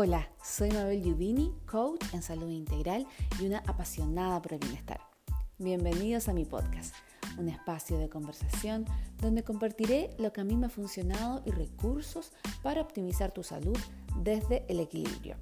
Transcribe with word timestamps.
Hola, 0.00 0.28
soy 0.44 0.70
Mabel 0.70 1.02
Giubini, 1.02 1.52
coach 1.66 2.14
en 2.14 2.22
salud 2.22 2.48
integral 2.50 3.04
y 3.40 3.46
una 3.46 3.64
apasionada 3.66 4.40
por 4.40 4.52
el 4.52 4.60
bienestar. 4.60 5.00
Bienvenidos 5.58 6.28
a 6.28 6.32
mi 6.32 6.44
podcast, 6.44 6.94
un 7.36 7.48
espacio 7.48 7.98
de 7.98 8.08
conversación 8.08 8.84
donde 9.20 9.42
compartiré 9.42 10.10
lo 10.16 10.32
que 10.32 10.40
a 10.40 10.44
mí 10.44 10.56
me 10.56 10.66
ha 10.66 10.70
funcionado 10.70 11.42
y 11.44 11.50
recursos 11.50 12.30
para 12.62 12.80
optimizar 12.80 13.32
tu 13.32 13.42
salud 13.42 13.76
desde 14.22 14.64
el 14.68 14.78
equilibrio, 14.78 15.34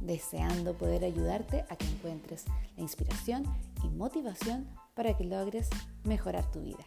deseando 0.00 0.74
poder 0.74 1.04
ayudarte 1.04 1.64
a 1.70 1.76
que 1.76 1.86
encuentres 1.86 2.44
la 2.76 2.82
inspiración 2.82 3.44
y 3.82 3.88
motivación 3.88 4.68
para 4.92 5.16
que 5.16 5.24
logres 5.24 5.70
mejorar 6.04 6.50
tu 6.50 6.60
vida. 6.60 6.84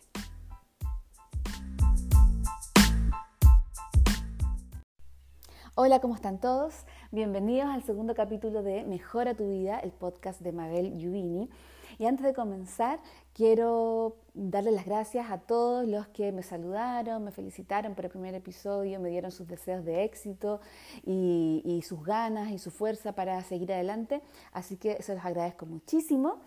Hola, 5.78 6.00
¿cómo 6.00 6.16
están 6.16 6.40
todos? 6.40 6.86
Bienvenidos 7.16 7.70
al 7.70 7.82
segundo 7.82 8.14
capítulo 8.14 8.62
de 8.62 8.84
Mejora 8.84 9.34
tu 9.36 9.48
vida, 9.48 9.80
el 9.80 9.94
podcast 9.94 10.42
de 10.42 10.52
Mabel 10.52 10.98
Yubini. 10.98 11.50
Y 11.98 12.08
antes 12.08 12.26
de 12.26 12.34
comenzar, 12.34 13.00
quiero 13.34 14.18
darle 14.34 14.72
las 14.72 14.86
gracias 14.86 15.32
a 15.32 15.38
todos 15.38 15.88
los 15.88 16.08
que 16.10 16.34
me 16.34 16.44
saludaron, 16.44 17.24
me 17.24 17.32
felicitaron 17.32 17.96
por 17.96 18.04
el 18.04 18.12
primer 18.12 18.36
episodio, 18.36 19.00
me 19.00 19.08
dieron 19.08 19.32
sus 19.32 19.48
deseos 19.48 19.86
de 19.86 20.04
éxito 20.04 20.60
y, 21.06 21.82
sus 21.88 22.04
ganas 22.04 22.52
y 22.52 22.60
su 22.60 22.70
fuerza 22.70 23.14
para 23.14 23.42
seguir 23.44 23.72
adelante. 23.72 24.22
Así 24.52 24.76
que 24.76 25.02
se 25.02 25.16
los 25.16 25.24
agradezco 25.24 25.66
muchísimo. 25.66 26.42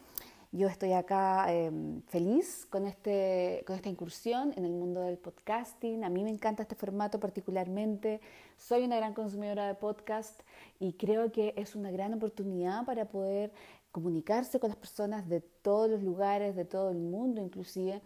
Yo 0.50 0.66
estoy 0.66 0.92
acá 0.94 1.52
em, 1.52 2.00
feliz 2.02 2.66
con, 2.70 2.86
este, 2.86 3.62
con 3.66 3.76
esta 3.76 3.90
incursión 3.90 4.54
en 4.56 4.64
el 4.64 4.72
mundo 4.72 5.02
del 5.02 5.18
podcasting. 5.18 6.04
A 6.04 6.08
mí 6.08 6.24
me 6.24 6.30
encanta 6.30 6.62
este 6.62 6.74
formato 6.74 7.20
particularmente. 7.20 8.22
Soy 8.56 8.84
una 8.84 8.96
gran 8.96 9.12
consumidora 9.12 9.66
de 9.66 9.74
podcast 9.74 10.40
y 10.80 10.94
creo 10.94 11.30
que 11.32 11.52
es 11.58 11.76
una 11.76 11.90
gran 11.90 12.14
oportunidad 12.14 12.86
para 12.86 13.04
poder 13.04 13.52
comunicarse 13.92 14.58
con 14.58 14.70
las 14.70 14.78
personas 14.78 15.28
de 15.28 15.42
todos 15.42 15.90
los 15.90 16.02
lugares, 16.02 16.56
de 16.56 16.64
todo 16.64 16.90
el 16.90 16.98
mundo 16.98 17.42
inclusive. 17.42 18.00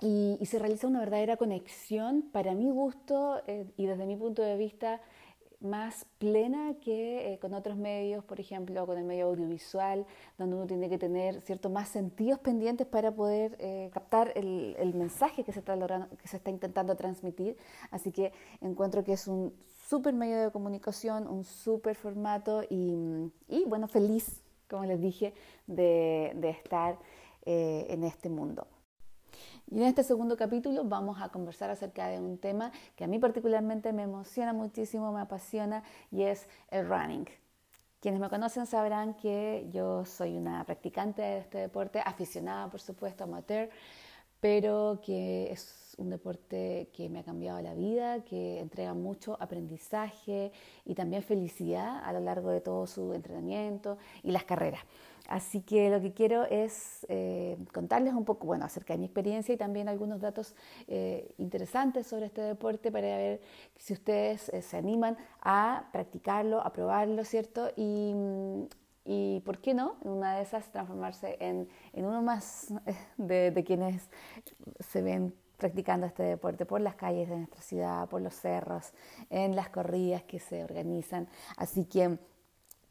Y, 0.00 0.38
se 0.44 0.58
realiza 0.58 0.88
una 0.88 1.00
verdadera 1.00 1.36
conexión 1.36 2.22
para 2.32 2.54
mi 2.54 2.70
gusto 2.70 3.40
eh, 3.46 3.66
y 3.76 3.86
desde 3.86 4.04
mi 4.04 4.16
punto 4.16 4.42
de 4.42 4.56
vista 4.56 5.00
más 5.60 6.06
plena 6.18 6.74
que 6.80 7.32
eh, 7.32 7.38
con 7.38 7.54
otros 7.54 7.76
medios, 7.76 8.24
por 8.24 8.40
ejemplo, 8.40 8.86
con 8.86 8.98
el 8.98 9.04
medio 9.04 9.26
audiovisual, 9.26 10.06
donde 10.38 10.56
uno 10.56 10.66
tiene 10.66 10.88
que 10.88 10.98
tener 10.98 11.40
cierto 11.42 11.70
más 11.70 11.88
sentidos 11.88 12.38
pendientes 12.40 12.86
para 12.86 13.12
poder 13.12 13.56
eh, 13.58 13.90
captar 13.92 14.32
el, 14.34 14.94
mensaje 14.94 15.44
que 15.44 15.52
se, 15.52 15.60
está 15.60 15.76
logrando, 15.76 16.08
que 16.16 16.28
se 16.28 16.36
está 16.38 16.50
intentando 16.50 16.96
transmitir. 16.96 17.56
Así 17.90 18.12
que 18.12 18.32
encuentro 18.60 19.04
que 19.04 19.12
es 19.12 19.26
un 19.28 19.54
súper 19.88 20.14
medio 20.14 20.42
de 20.42 20.50
comunicación, 20.50 21.26
un 21.28 21.44
súper 21.44 21.94
formato 21.94 22.62
y, 22.68 23.30
bueno, 23.66 23.88
feliz, 23.88 24.42
como 24.68 24.84
les 24.84 25.00
dije, 25.00 25.32
de, 25.66 26.32
de 26.36 26.50
estar 26.50 26.98
eh, 27.44 27.86
en 27.90 28.04
este 28.04 28.28
mundo. 28.28 28.66
Y 29.68 29.82
en 29.82 29.88
este 29.88 30.04
segundo 30.04 30.36
capítulo 30.36 30.84
vamos 30.84 31.20
a 31.20 31.28
conversar 31.28 31.70
acerca 31.70 32.06
de 32.06 32.20
un 32.20 32.38
tema 32.38 32.70
que 32.94 33.02
a 33.02 33.08
mí 33.08 33.18
particularmente 33.18 33.92
me 33.92 34.04
emociona 34.04 34.52
muchísimo, 34.52 35.12
me 35.12 35.20
apasiona 35.20 35.82
y 36.12 36.22
es 36.22 36.46
el 36.70 36.88
running. 36.88 37.26
Quienes 38.00 38.20
me 38.20 38.28
conocen 38.28 38.66
sabrán 38.66 39.14
que 39.14 39.68
yo 39.72 40.04
soy 40.04 40.36
una 40.36 40.62
practicante 40.64 41.20
de 41.22 41.38
este 41.38 41.58
deporte, 41.58 42.00
aficionada 42.04 42.70
por 42.70 42.80
supuesto, 42.80 43.24
amateur, 43.24 43.68
pero 44.46 45.00
que 45.04 45.50
es 45.50 45.96
un 45.98 46.08
deporte 46.08 46.88
que 46.92 47.08
me 47.08 47.18
ha 47.18 47.24
cambiado 47.24 47.60
la 47.62 47.74
vida, 47.74 48.22
que 48.22 48.60
entrega 48.60 48.94
mucho 48.94 49.36
aprendizaje 49.40 50.52
y 50.84 50.94
también 50.94 51.24
felicidad 51.24 51.98
a 52.04 52.12
lo 52.12 52.20
largo 52.20 52.50
de 52.50 52.60
todo 52.60 52.86
su 52.86 53.12
entrenamiento 53.12 53.98
y 54.22 54.30
las 54.30 54.44
carreras. 54.44 54.82
Así 55.26 55.62
que 55.62 55.90
lo 55.90 56.00
que 56.00 56.12
quiero 56.12 56.44
es 56.44 57.04
eh, 57.08 57.56
contarles 57.72 58.14
un 58.14 58.24
poco, 58.24 58.46
bueno, 58.46 58.64
acerca 58.64 58.94
de 58.94 58.98
mi 58.98 59.06
experiencia 59.06 59.52
y 59.52 59.58
también 59.58 59.88
algunos 59.88 60.20
datos 60.20 60.54
eh, 60.86 61.34
interesantes 61.38 62.06
sobre 62.06 62.26
este 62.26 62.42
deporte 62.42 62.92
para 62.92 63.08
ver 63.16 63.40
si 63.76 63.94
ustedes 63.94 64.48
eh, 64.50 64.62
se 64.62 64.76
animan 64.76 65.16
a 65.40 65.88
practicarlo, 65.90 66.60
a 66.60 66.72
probarlo, 66.72 67.24
¿cierto? 67.24 67.72
Y, 67.74 68.14
y 69.06 69.40
por 69.40 69.58
qué 69.58 69.72
no, 69.72 69.96
en 70.04 70.10
una 70.10 70.36
de 70.36 70.42
esas 70.42 70.70
transformarse 70.70 71.36
en, 71.40 71.68
en 71.92 72.04
uno 72.04 72.22
más 72.22 72.72
de, 73.16 73.50
de 73.50 73.64
quienes 73.64 74.10
se 74.80 75.02
ven 75.02 75.34
practicando 75.56 76.06
este 76.06 76.22
deporte 76.22 76.66
por 76.66 76.80
las 76.80 76.96
calles 76.96 77.28
de 77.28 77.36
nuestra 77.36 77.62
ciudad, 77.62 78.08
por 78.08 78.20
los 78.20 78.34
cerros, 78.34 78.92
en 79.30 79.56
las 79.56 79.70
corridas 79.70 80.22
que 80.24 80.38
se 80.38 80.62
organizan. 80.62 81.28
Así 81.56 81.84
que 81.84 82.18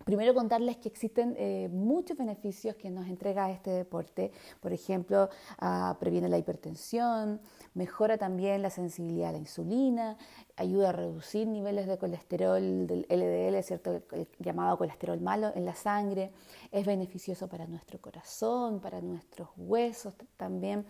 Primero 0.05 0.35
contarles 0.35 0.77
que 0.77 0.87
existen 0.87 1.35
eh, 1.35 1.67
muchos 1.71 2.15
beneficios 2.15 2.75
que 2.75 2.91
nos 2.91 3.07
entrega 3.07 3.49
este 3.49 3.71
deporte. 3.71 4.31
Por 4.59 4.71
ejemplo, 4.71 5.29
ah, 5.57 5.97
previene 5.99 6.29
la 6.29 6.37
hipertensión, 6.37 7.41
mejora 7.73 8.15
también 8.19 8.61
la 8.61 8.69
sensibilidad 8.69 9.29
a 9.29 9.31
la 9.31 9.39
insulina, 9.39 10.15
ayuda 10.57 10.89
a 10.89 10.91
reducir 10.91 11.47
niveles 11.47 11.87
de 11.87 11.97
colesterol 11.97 12.85
del 12.85 13.07
LDL, 13.09 13.63
¿cierto? 13.63 14.03
el 14.11 14.27
llamado 14.37 14.77
colesterol 14.77 15.19
malo 15.19 15.51
en 15.55 15.65
la 15.65 15.73
sangre. 15.73 16.31
Es 16.71 16.85
beneficioso 16.85 17.49
para 17.49 17.65
nuestro 17.65 17.99
corazón, 17.99 18.79
para 18.81 19.01
nuestros 19.01 19.49
huesos 19.57 20.13
también. 20.37 20.85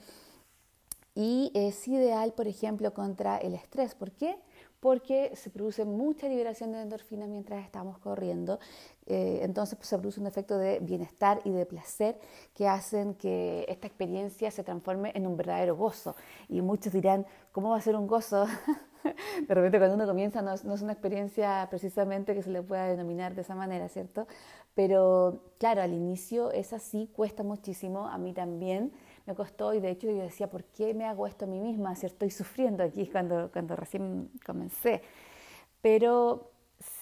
Y 1.16 1.52
es 1.53 1.88
ideal, 1.88 2.34
por 2.34 2.50
ejemplo, 2.50 2.94
contra 2.94 3.38
el 3.38 3.53
estrés. 3.53 3.96
¿Por 3.96 4.12
qué? 4.12 4.36
Porque 4.85 5.35
se 5.35 5.50
produce 5.50 5.84
mucha 5.84 6.29
liberación 6.29 6.72
de 6.72 6.79
endorfinas 6.79 7.28
mientras 7.28 7.66
estamos 7.66 7.97
corriendo. 7.97 8.59
Eh, 9.07 9.40
entonces 9.41 9.75
pues, 9.79 9.90
se 9.90 9.97
produce 9.97 10.19
un 10.19 10.28
efecto 10.28 10.59
de 10.59 10.78
bienestar 10.78 11.41
y 11.44 11.50
de 11.50 11.66
placer 11.66 12.19
que 12.53 12.68
hacen 12.68 13.16
que 13.16 13.66
esta 13.68 13.88
experiencia 13.88 14.51
se 14.51 14.63
transforme 14.63 15.12
en 15.16 15.25
un 15.25 15.38
verdadero 15.38 15.75
gozo. 15.75 16.16
Y 16.50 16.62
muchos 16.62 16.94
dirán, 16.94 17.25
¿cómo 17.51 17.72
va 17.72 17.78
a 17.78 17.81
ser 17.81 17.96
un 17.96 18.06
gozo? 18.06 18.46
de 19.47 19.56
repente 19.56 19.79
cuando 19.79 19.96
uno 19.96 20.06
comienza 20.06 20.44
no 20.44 20.53
es, 20.53 20.63
no 20.63 20.75
es, 20.75 20.84
una 20.84 20.91
experiencia 20.91 21.66
precisamente 21.72 22.35
que 22.35 22.44
se 22.44 22.52
le 22.52 22.62
pueda 22.62 22.85
denominar 22.85 23.34
de 23.34 23.41
esa 23.41 23.56
manera, 23.56 23.90
¿cierto? 23.90 24.28
Pero 24.75 25.41
claro, 25.57 25.81
al 25.81 25.94
inicio 25.94 26.52
es 26.52 26.73
así, 26.73 27.09
cuesta 27.12 27.41
muchísimo, 27.41 28.07
a 28.07 28.19
mí 28.19 28.34
también 28.34 28.91
me 29.25 29.36
costó 29.36 29.74
y 29.74 29.80
de 29.80 29.90
hecho 29.90 30.08
yo 30.08 30.22
decía, 30.22 30.50
¿por 30.50 30.63
qué 30.66 30.94
me 30.94 31.06
hago 31.06 31.28
esto 31.28 31.46
a 31.46 31.47
mí 31.47 31.59
misma? 31.59 31.96
Si 31.96 32.06
estoy 32.06 32.30
sufriendo 32.30 32.84
aquí 32.84 33.08
cuando, 33.12 33.52
cuando 33.52 33.75
recién 33.75 34.30
comencé. 34.46 35.02
Pero 35.81 36.52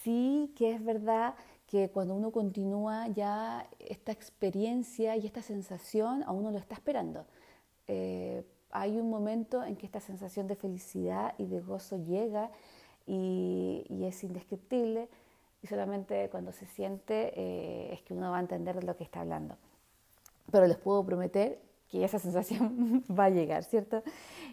sí 0.03 0.53
que 0.57 0.71
es 0.71 0.83
verdad 0.83 1.35
que 1.67 1.89
cuando 1.89 2.13
uno 2.13 2.31
continúa 2.31 3.07
ya 3.07 3.67
esta 3.79 4.11
experiencia 4.11 5.15
y 5.17 5.25
esta 5.25 5.41
sensación 5.41 6.23
a 6.23 6.31
uno 6.31 6.51
lo 6.51 6.57
está 6.57 6.75
esperando. 6.75 7.25
Eh, 7.87 8.45
hay 8.69 8.99
un 8.99 9.09
momento 9.09 9.63
en 9.63 9.75
que 9.75 9.85
esta 9.85 9.99
sensación 9.99 10.47
de 10.47 10.55
felicidad 10.55 11.33
y 11.37 11.45
de 11.45 11.61
gozo 11.61 11.97
llega 11.97 12.51
y, 13.05 13.85
es 13.89 14.23
indescriptible 14.23 15.09
y 15.61 15.67
solamente 15.67 16.29
cuando 16.29 16.51
se 16.51 16.65
siente 16.65 17.33
eh, 17.35 17.93
es 17.93 18.01
que 18.01 18.13
uno 18.13 18.31
va 18.31 18.37
a 18.37 18.41
entender 18.41 18.75
de 18.75 18.83
lo 18.83 18.95
que 18.95 19.03
está 19.03 19.21
hablando. 19.21 19.57
Pero 20.51 20.67
les 20.67 20.77
puedo 20.77 21.05
prometer 21.05 21.59
que 21.93 22.03
esa 22.03 22.17
sensación 22.17 23.03
va 23.19 23.25
a 23.25 23.29
llegar, 23.29 23.63
¿cierto? 23.63 24.01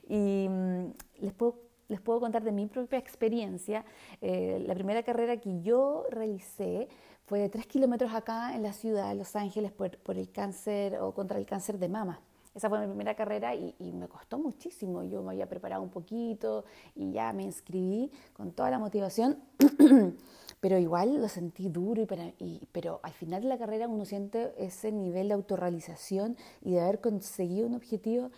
Y 0.07 0.47
mm, 0.47 0.93
les 1.21 1.33
puedo, 1.33 1.57
les 1.89 1.99
puedo 1.99 2.21
contar 2.21 2.45
de 2.45 2.53
mi 2.53 2.67
propia 2.67 2.99
experiencia. 2.99 3.83
Eh, 4.21 4.63
la 4.67 4.75
primera 4.75 5.03
carrera 5.03 5.39
que 5.39 5.63
yo 5.63 6.05
realicé 6.11 6.87
fue 7.25 7.39
de 7.39 7.49
tres 7.49 7.67
kilómetros 7.67 8.13
acá 8.13 8.55
en 8.55 8.63
la 8.63 8.75
ciudad 8.75 9.09
de 9.09 9.15
Los 9.15 9.37
Ángeles 9.37 9.73
por, 9.73 9.97
por, 10.01 10.19
el 10.19 10.31
cáncer 10.31 10.99
o 11.01 11.15
contra 11.15 11.39
el 11.39 11.47
cáncer 11.47 11.79
de 11.79 11.89
mama. 11.89 12.21
Esa 12.55 12.69
fue 12.69 12.79
mi 12.81 12.89
primera 12.89 13.15
carrera 13.15 13.55
y, 13.55 13.75
y, 13.79 13.91
me 13.93 14.07
costó 14.07 14.39
muchísimo. 14.39 15.03
Yo 15.05 15.23
me 15.23 15.31
había 15.31 15.49
preparado 15.49 15.83
un 15.83 15.91
poquito 15.91 16.67
y 16.95 17.13
ya 17.13 17.33
me 17.33 17.45
inscribí 17.45 18.11
con 18.35 18.53
toda 18.53 18.71
la 18.71 18.79
motivación. 18.79 19.39
pero 20.61 20.79
igual 20.79 21.21
lo 21.21 21.29
sentí 21.29 21.69
duro, 21.69 22.07
y, 22.39 22.69
pero 22.73 23.01
al 23.03 23.13
final 23.13 23.43
de 23.43 23.49
la 23.49 23.59
carrera 23.59 23.89
uno 23.89 24.05
siente 24.05 24.53
ese 24.59 24.93
nivel 24.93 25.29
de 25.29 25.35
autorrealización 25.35 26.37
y 26.63 26.73
de 26.73 26.81
haber 26.81 27.01
conseguido 27.01 27.67
un 27.67 27.75
objetivo, 27.75 28.31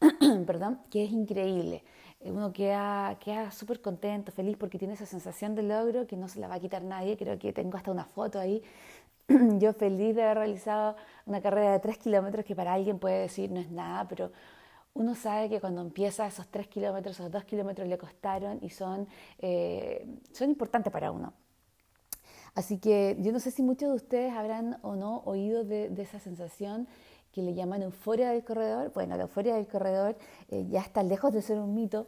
perdón, 0.46 0.80
que 0.90 1.04
es 1.04 1.12
increíble. 1.12 1.84
Uno 2.22 2.52
queda, 2.52 3.18
queda 3.18 3.50
súper 3.50 3.80
contento, 3.80 4.32
feliz, 4.32 4.56
porque 4.58 4.78
tiene 4.78 4.94
esa 4.94 5.06
sensación 5.06 5.54
de 5.54 5.62
logro 5.62 6.06
que 6.06 6.16
no 6.16 6.28
se 6.28 6.40
la 6.40 6.48
va 6.48 6.56
a 6.56 6.60
quitar 6.60 6.82
nadie. 6.82 7.16
Creo 7.16 7.38
que 7.38 7.52
tengo 7.52 7.78
hasta 7.78 7.90
una 7.90 8.04
foto 8.04 8.38
ahí. 8.38 8.62
Yo 9.58 9.72
feliz 9.72 10.14
de 10.16 10.22
haber 10.22 10.38
realizado 10.38 10.96
una 11.26 11.40
carrera 11.40 11.72
de 11.72 11.80
tres 11.80 11.98
kilómetros 11.98 12.44
que 12.44 12.54
para 12.56 12.74
alguien 12.74 12.98
puede 12.98 13.20
decir 13.20 13.50
no 13.50 13.60
es 13.60 13.70
nada, 13.70 14.06
pero 14.08 14.32
uno 14.94 15.14
sabe 15.14 15.48
que 15.48 15.60
cuando 15.60 15.80
empieza 15.82 16.26
esos 16.26 16.48
tres 16.48 16.68
kilómetros, 16.68 17.18
esos 17.18 17.30
dos 17.30 17.44
kilómetros 17.44 17.88
le 17.88 17.96
costaron 17.96 18.58
y 18.62 18.70
son, 18.70 19.08
eh, 19.38 20.06
son 20.32 20.50
importantes 20.50 20.92
para 20.92 21.12
uno. 21.12 21.32
Así 22.54 22.78
que 22.78 23.16
yo 23.20 23.32
no 23.32 23.40
sé 23.40 23.50
si 23.50 23.62
muchos 23.62 23.88
de 23.90 23.94
ustedes 23.94 24.32
habrán 24.32 24.78
o 24.82 24.96
no 24.96 25.22
oído 25.24 25.64
de, 25.64 25.92
esa 25.98 26.18
sensación 26.18 26.88
que 27.32 27.42
le 27.42 27.54
llaman 27.54 27.82
euforia 27.82 28.30
del 28.30 28.44
corredor. 28.44 28.92
Bueno, 28.92 29.16
la 29.16 29.22
euforia 29.22 29.54
del 29.54 29.66
corredor 29.66 30.16
eh, 30.48 30.66
ya 30.68 30.80
está 30.80 31.02
lejos 31.02 31.32
de 31.32 31.42
ser 31.42 31.58
un 31.58 31.74
mito 31.74 32.06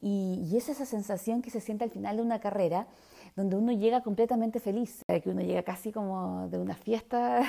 y, 0.00 0.56
es 0.56 0.68
esa 0.68 0.84
sensación 0.84 1.42
que 1.42 1.50
se 1.50 1.60
siente 1.60 1.84
al 1.84 1.90
final 1.90 2.16
de 2.16 2.22
una 2.22 2.40
carrera 2.40 2.86
donde 3.36 3.56
uno 3.56 3.72
llega 3.72 4.02
completamente 4.02 4.60
feliz, 4.60 5.04
que 5.06 5.30
uno 5.30 5.40
llega 5.40 5.62
casi 5.62 5.90
como 5.90 6.48
de 6.48 6.58
una 6.58 6.74
fiesta 6.74 7.42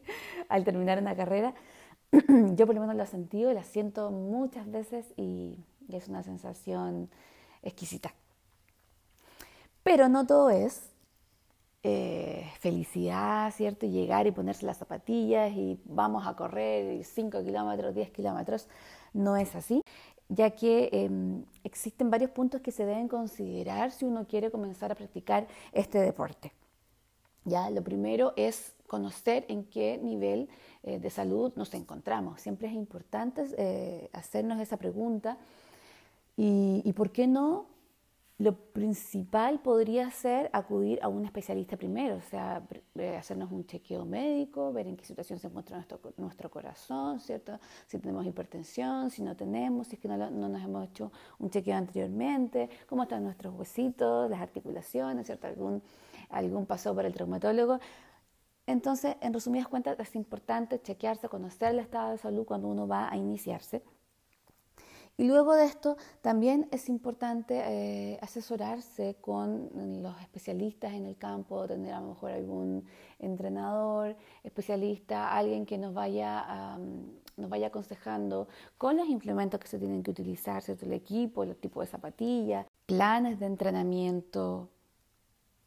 al 0.48 0.64
terminar 0.64 0.98
una 0.98 1.14
carrera. 1.14 1.54
Yo 2.54 2.66
por 2.66 2.74
lo 2.74 2.80
menos 2.80 2.96
lo 2.96 3.02
he 3.02 3.06
sentido, 3.06 3.52
la 3.52 3.64
siento 3.64 4.10
muchas 4.10 4.70
veces 4.70 5.12
y 5.16 5.58
es 5.88 6.08
una 6.08 6.22
sensación 6.22 7.10
exquisita. 7.62 8.14
Pero 9.82 10.08
no 10.08 10.26
todo 10.26 10.50
es 10.50 10.90
eh, 11.88 12.50
felicidad, 12.58 13.54
¿cierto? 13.54 13.86
Llegar 13.86 14.26
y 14.26 14.32
ponerse 14.32 14.66
las 14.66 14.76
zapatillas 14.76 15.52
y 15.52 15.78
vamos 15.84 16.26
a 16.26 16.34
correr 16.34 17.04
5 17.04 17.44
kilómetros, 17.44 17.94
10 17.94 18.10
kilómetros. 18.10 18.66
No 19.12 19.36
es 19.36 19.54
así, 19.54 19.82
ya 20.28 20.50
que 20.50 20.88
em, 20.90 21.44
existen 21.62 22.10
varios 22.10 22.32
puntos 22.32 22.60
que 22.60 22.72
se 22.72 22.84
deben 22.84 23.06
considerar 23.06 23.92
si 23.92 24.04
uno 24.04 24.26
quiere 24.26 24.50
comenzar 24.50 24.90
a 24.90 24.96
practicar 24.96 25.46
este 25.70 26.00
deporte. 26.00 26.52
Ya, 27.44 27.70
lo 27.70 27.84
primero 27.84 28.32
es 28.34 28.74
conocer 28.88 29.44
en 29.46 29.62
qué 29.62 29.96
nivel 30.02 30.48
eh, 30.82 30.98
de 30.98 31.10
salud 31.10 31.52
nos 31.54 31.72
encontramos. 31.74 32.40
Siempre 32.40 32.66
es 32.66 32.74
importante 32.74 33.46
eh, 33.56 34.10
hacernos 34.12 34.58
esa 34.58 34.76
pregunta 34.76 35.38
y, 36.36 36.82
y, 36.84 36.92
¿por 36.94 37.12
qué 37.12 37.28
no 37.28 37.75
lo 38.38 38.54
principal 38.54 39.60
podría 39.60 40.10
ser 40.10 40.50
acudir 40.52 40.98
a 41.02 41.08
un 41.08 41.24
especialista 41.24 41.78
primero, 41.78 42.16
o 42.16 42.20
sea, 42.20 42.62
eh, 42.96 43.16
hacernos 43.16 43.50
un 43.50 43.66
chequeo 43.66 44.04
médico, 44.04 44.74
ver 44.74 44.86
en 44.88 44.96
qué 44.96 45.06
situación 45.06 45.38
se 45.38 45.46
encuentra 45.46 45.76
nuestro, 45.76 45.98
nuestro 46.18 46.50
corazón, 46.50 47.18
¿cierto? 47.20 47.58
Si 47.86 47.98
tenemos 47.98 48.26
hipertensión, 48.26 49.10
si 49.10 49.22
no 49.22 49.34
tenemos, 49.34 49.86
si 49.86 49.94
es 49.96 50.00
que 50.02 50.08
no, 50.08 50.18
no, 50.18 50.48
nos 50.50 50.62
hemos 50.62 50.86
hecho 50.86 51.10
un 51.38 51.48
chequeo 51.48 51.76
anteriormente, 51.76 52.68
cómo 52.86 53.04
están 53.04 53.24
nuestros 53.24 53.54
huesitos, 53.54 54.28
las 54.28 54.40
articulaciones, 54.40 55.26
¿cierto? 55.26 55.46
Algún, 55.46 55.82
algún 56.28 56.66
paso 56.66 56.94
por 56.94 57.06
el 57.06 57.14
traumatólogo. 57.14 57.80
Entonces, 58.66 59.16
en 59.20 59.32
resumidas 59.32 59.68
cuentas, 59.68 59.98
es 59.98 60.14
importante 60.14 60.82
chequearse, 60.82 61.28
conocer 61.28 61.70
el 61.70 61.78
estado 61.78 62.10
de 62.10 62.18
salud 62.18 62.44
cuando 62.44 62.68
uno 62.68 62.86
va 62.86 63.10
a 63.10 63.16
iniciarse. 63.16 63.82
Y 65.18 65.24
luego 65.24 65.54
de 65.54 65.64
esto 65.64 65.96
también 66.20 66.68
es 66.72 66.90
importante 66.90 67.62
eh, 67.64 68.18
asesorarse 68.20 69.16
con 69.20 70.02
los 70.02 70.20
especialistas 70.20 70.92
en 70.92 71.06
el 71.06 71.16
campo, 71.16 71.66
tener 71.66 71.94
a 71.94 72.00
lo 72.00 72.08
mejor 72.08 72.32
algún 72.32 72.84
entrenador, 73.18 74.14
especialista, 74.44 75.32
alguien 75.34 75.64
que 75.64 75.78
nos 75.78 75.94
vaya, 75.94 76.76
nos 77.38 77.48
vaya 77.48 77.68
aconsejando 77.68 78.48
con 78.76 78.98
los 78.98 79.08
implementos 79.08 79.58
que 79.58 79.68
se 79.68 79.78
tienen 79.78 80.02
que 80.02 80.10
utilizar, 80.10 80.62
¿cierto? 80.62 80.84
el 80.84 80.92
equipo, 80.92 81.44
el 81.44 81.56
tipo 81.56 81.80
de 81.80 81.86
zapatillas, 81.86 82.66
planes 82.84 83.40
de 83.40 83.46
entrenamiento, 83.46 84.68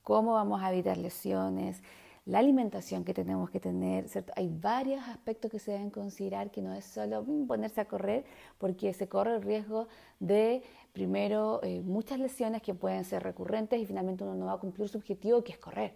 cómo 0.03 0.33
vamos 0.33 0.61
a 0.61 0.71
evitar 0.71 0.97
lesiones, 0.97 1.81
la 2.29 2.39
alimentación 2.39 3.03
que 3.03 3.13
tenemos 3.15 3.49
que 3.49 3.59
tener, 3.59 4.07
¿cierto? 4.07 4.31
Hay 4.35 4.49
varios 4.49 5.01
aspectos 5.07 5.49
que 5.49 5.57
se 5.57 5.71
deben 5.71 5.89
considerar 5.89 6.51
que 6.51 6.61
no 6.61 6.73
es 6.75 6.85
solo 6.85 7.23
mm, 7.23 7.47
ponerse 7.47 7.81
a 7.81 7.85
correr, 7.85 8.23
porque 8.59 8.93
se 8.93 9.09
corre 9.09 9.35
el 9.35 9.41
riesgo 9.41 9.87
de, 10.19 10.61
primero, 10.93 11.59
eh, 11.63 11.81
muchas 11.81 12.19
lesiones 12.19 12.61
que 12.61 12.75
pueden 12.75 13.03
ser 13.03 13.23
recurrentes 13.23 13.81
y 13.81 13.85
finalmente 13.87 14.23
uno 14.23 14.35
no 14.35 14.45
va 14.45 14.53
a 14.53 14.57
cumplir 14.57 14.87
su 14.89 14.99
objetivo, 14.99 15.43
que 15.43 15.53
es 15.53 15.57
correr. 15.57 15.93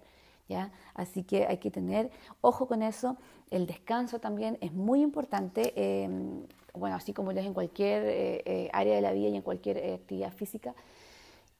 ¿Ya? 0.50 0.72
Así 0.96 1.24
que 1.24 1.46
hay 1.46 1.58
que 1.58 1.72
tener 1.72 2.10
ojo 2.42 2.68
con 2.68 2.82
eso. 2.82 3.16
El 3.50 3.66
descanso 3.66 4.20
también 4.20 4.58
es 4.60 4.74
muy 4.74 5.02
importante, 5.02 5.72
em, 5.76 6.46
bueno, 6.74 6.96
así 6.96 7.14
como 7.14 7.32
lo 7.32 7.40
es 7.40 7.46
en 7.46 7.54
cualquier 7.54 8.04
eh, 8.04 8.42
eh, 8.46 8.70
área 8.74 8.96
de 8.96 9.02
la 9.02 9.14
vida 9.14 9.30
y 9.30 9.36
en 9.36 9.42
cualquier 9.42 9.78
actividad 9.94 10.34
física. 10.34 10.74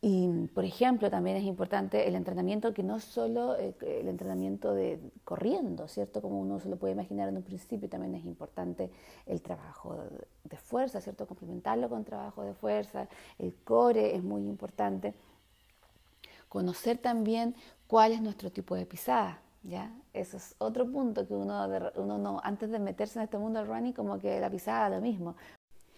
Y, 0.06 0.28
por 0.54 0.66
ejemplo, 0.66 1.10
también 1.10 1.38
es 1.38 1.46
importante 1.46 2.10
el 2.10 2.16
entrenamiento, 2.16 2.74
que 2.74 2.84
no 2.84 3.00
solo 3.00 3.58
eh, 3.58 3.74
el 3.80 4.10
entrenamiento 4.10 4.74
de 4.74 5.00
corriendo, 5.24 5.88
¿cierto? 5.88 6.22
Como 6.22 6.42
uno 6.42 6.60
se 6.60 6.68
lo 6.68 6.76
puede 6.76 6.92
imaginar 6.92 7.30
en 7.30 7.38
un 7.38 7.44
principio, 7.44 7.88
también 7.88 8.14
es 8.16 8.26
importante 8.26 8.92
el 9.26 9.42
trabajo 9.42 9.96
de 10.44 10.58
fuerza, 10.58 11.00
¿cierto? 11.00 11.26
Complementarlo 11.26 11.88
con 11.88 12.04
trabajo 12.04 12.44
de 12.44 12.54
fuerza. 12.54 13.08
El 13.40 13.54
core 13.64 14.14
es 14.14 14.22
muy 14.22 14.42
importante. 14.42 15.14
Conocer 16.50 16.98
también 16.98 17.56
cuál 17.88 18.12
es 18.12 18.22
nuestro 18.22 18.52
tipo 18.52 18.76
de 18.76 18.86
pisada, 18.86 19.40
¿ya? 19.64 19.90
Eso 20.12 20.36
es 20.36 20.54
otro 20.58 20.86
punto 20.86 21.26
que 21.26 21.34
uno, 21.34 21.66
uno 21.96 22.18
no, 22.18 22.42
antes 22.44 22.70
de 22.72 22.80
meterse 22.80 23.20
en 23.20 23.24
este 23.24 23.38
mundo 23.38 23.60
del 23.60 23.70
running, 23.70 23.94
como 23.94 24.20
que 24.20 24.38
la 24.42 24.50
pisada 24.50 24.90
lo 24.90 25.00
mismo. 25.00 25.38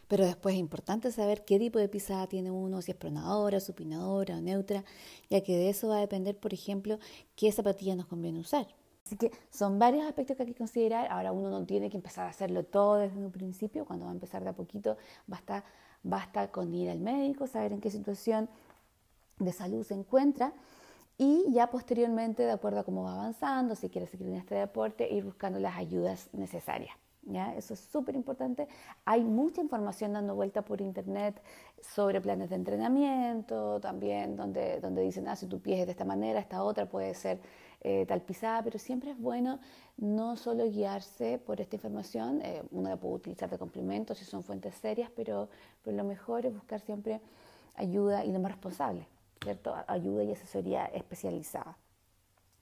Pero 0.07 0.25
después 0.25 0.55
es 0.55 0.59
importante 0.59 1.11
saber 1.11 1.45
qué 1.45 1.57
tipo 1.57 1.79
de 1.79 1.89
pisada 1.89 2.27
tiene 2.27 2.51
uno, 2.51 2.81
si 2.81 2.91
es 2.91 2.97
pronadora, 2.97 3.59
supinadora 3.59 4.37
o 4.37 4.41
neutra, 4.41 4.83
ya 5.29 5.41
que 5.41 5.57
de 5.57 5.69
eso 5.69 5.87
va 5.87 5.97
a 5.97 6.01
depender, 6.01 6.37
por 6.37 6.53
ejemplo, 6.53 6.99
qué 7.35 7.51
zapatilla 7.51 7.95
nos 7.95 8.05
conviene 8.05 8.39
usar. 8.39 8.67
Así 9.05 9.17
que 9.17 9.31
son 9.51 9.77
varios 9.77 10.05
aspectos 10.05 10.35
que 10.35 10.43
hay 10.43 10.49
que 10.49 10.55
considerar. 10.55 11.07
Ahora 11.11 11.31
uno 11.31 11.49
no 11.49 11.65
tiene 11.65 11.89
que 11.89 11.97
empezar 11.97 12.25
a 12.25 12.29
hacerlo 12.29 12.63
todo 12.63 12.95
desde 12.95 13.17
un 13.17 13.31
principio. 13.31 13.85
Cuando 13.85 14.05
va 14.05 14.11
a 14.11 14.15
empezar 14.15 14.43
de 14.43 14.49
a 14.49 14.53
poquito, 14.53 14.97
basta, 15.27 15.63
basta 16.01 16.51
con 16.51 16.73
ir 16.73 16.89
al 16.89 16.99
médico, 16.99 17.45
saber 17.45 17.73
en 17.73 17.81
qué 17.81 17.91
situación 17.91 18.49
de 19.37 19.51
salud 19.51 19.85
se 19.85 19.93
encuentra 19.93 20.53
y 21.17 21.51
ya 21.53 21.69
posteriormente, 21.69 22.43
de 22.43 22.51
acuerdo 22.51 22.79
a 22.79 22.83
cómo 22.83 23.03
va 23.03 23.13
avanzando, 23.13 23.75
si 23.75 23.89
quiere 23.89 24.07
seguir 24.07 24.27
en 24.27 24.35
este 24.35 24.55
deporte, 24.55 25.07
ir 25.13 25.23
buscando 25.23 25.59
las 25.59 25.77
ayudas 25.77 26.29
necesarias. 26.33 26.95
Eso 27.57 27.73
es 27.73 27.79
súper 27.79 28.15
importante. 28.15 28.67
Hay 29.03 29.23
mucha 29.23 29.61
información 29.61 30.13
dando 30.13 30.35
vuelta 30.35 30.61
por 30.61 30.79
internet 30.79 31.41
sobre 31.81 32.21
planes 32.21 32.49
de 32.49 32.55
entrenamiento, 32.55 33.79
también 33.79 34.35
donde, 34.35 34.79
donde 34.79 35.01
dicen, 35.01 35.27
ah, 35.27 35.35
si 35.35 35.47
tu 35.47 35.59
pie 35.59 35.81
es 35.81 35.85
de 35.87 35.91
esta 35.91 36.05
manera, 36.05 36.39
esta 36.39 36.63
otra 36.63 36.87
puede 36.87 37.13
ser 37.15 37.39
eh, 37.81 38.05
tal 38.07 38.21
pisada, 38.21 38.63
pero 38.63 38.77
siempre 38.77 39.11
es 39.11 39.19
bueno 39.19 39.59
no 39.97 40.35
solo 40.35 40.69
guiarse 40.69 41.37
por 41.37 41.61
esta 41.61 41.75
información, 41.75 42.41
eh, 42.43 42.63
uno 42.71 42.89
la 42.89 42.97
puede 42.97 43.15
utilizar 43.15 43.49
de 43.49 43.57
complemento 43.57 44.13
si 44.13 44.25
son 44.25 44.43
fuentes 44.43 44.75
serias, 44.75 45.09
pero, 45.15 45.49
pero 45.83 45.95
lo 45.95 46.03
mejor 46.03 46.45
es 46.45 46.53
buscar 46.53 46.79
siempre 46.81 47.21
ayuda 47.75 48.25
y 48.25 48.31
lo 48.31 48.39
más 48.39 48.51
responsable, 48.51 49.07
¿cierto? 49.41 49.73
Ayuda 49.87 50.23
y 50.23 50.31
asesoría 50.31 50.85
especializada. 50.87 51.77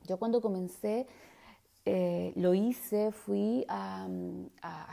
Yo 0.06 0.18
cuando 0.18 0.42
comencé 0.42 1.08
eh, 1.86 2.32
lo 2.36 2.54
hice, 2.54 3.12
fui 3.12 3.66
a, 3.68 4.08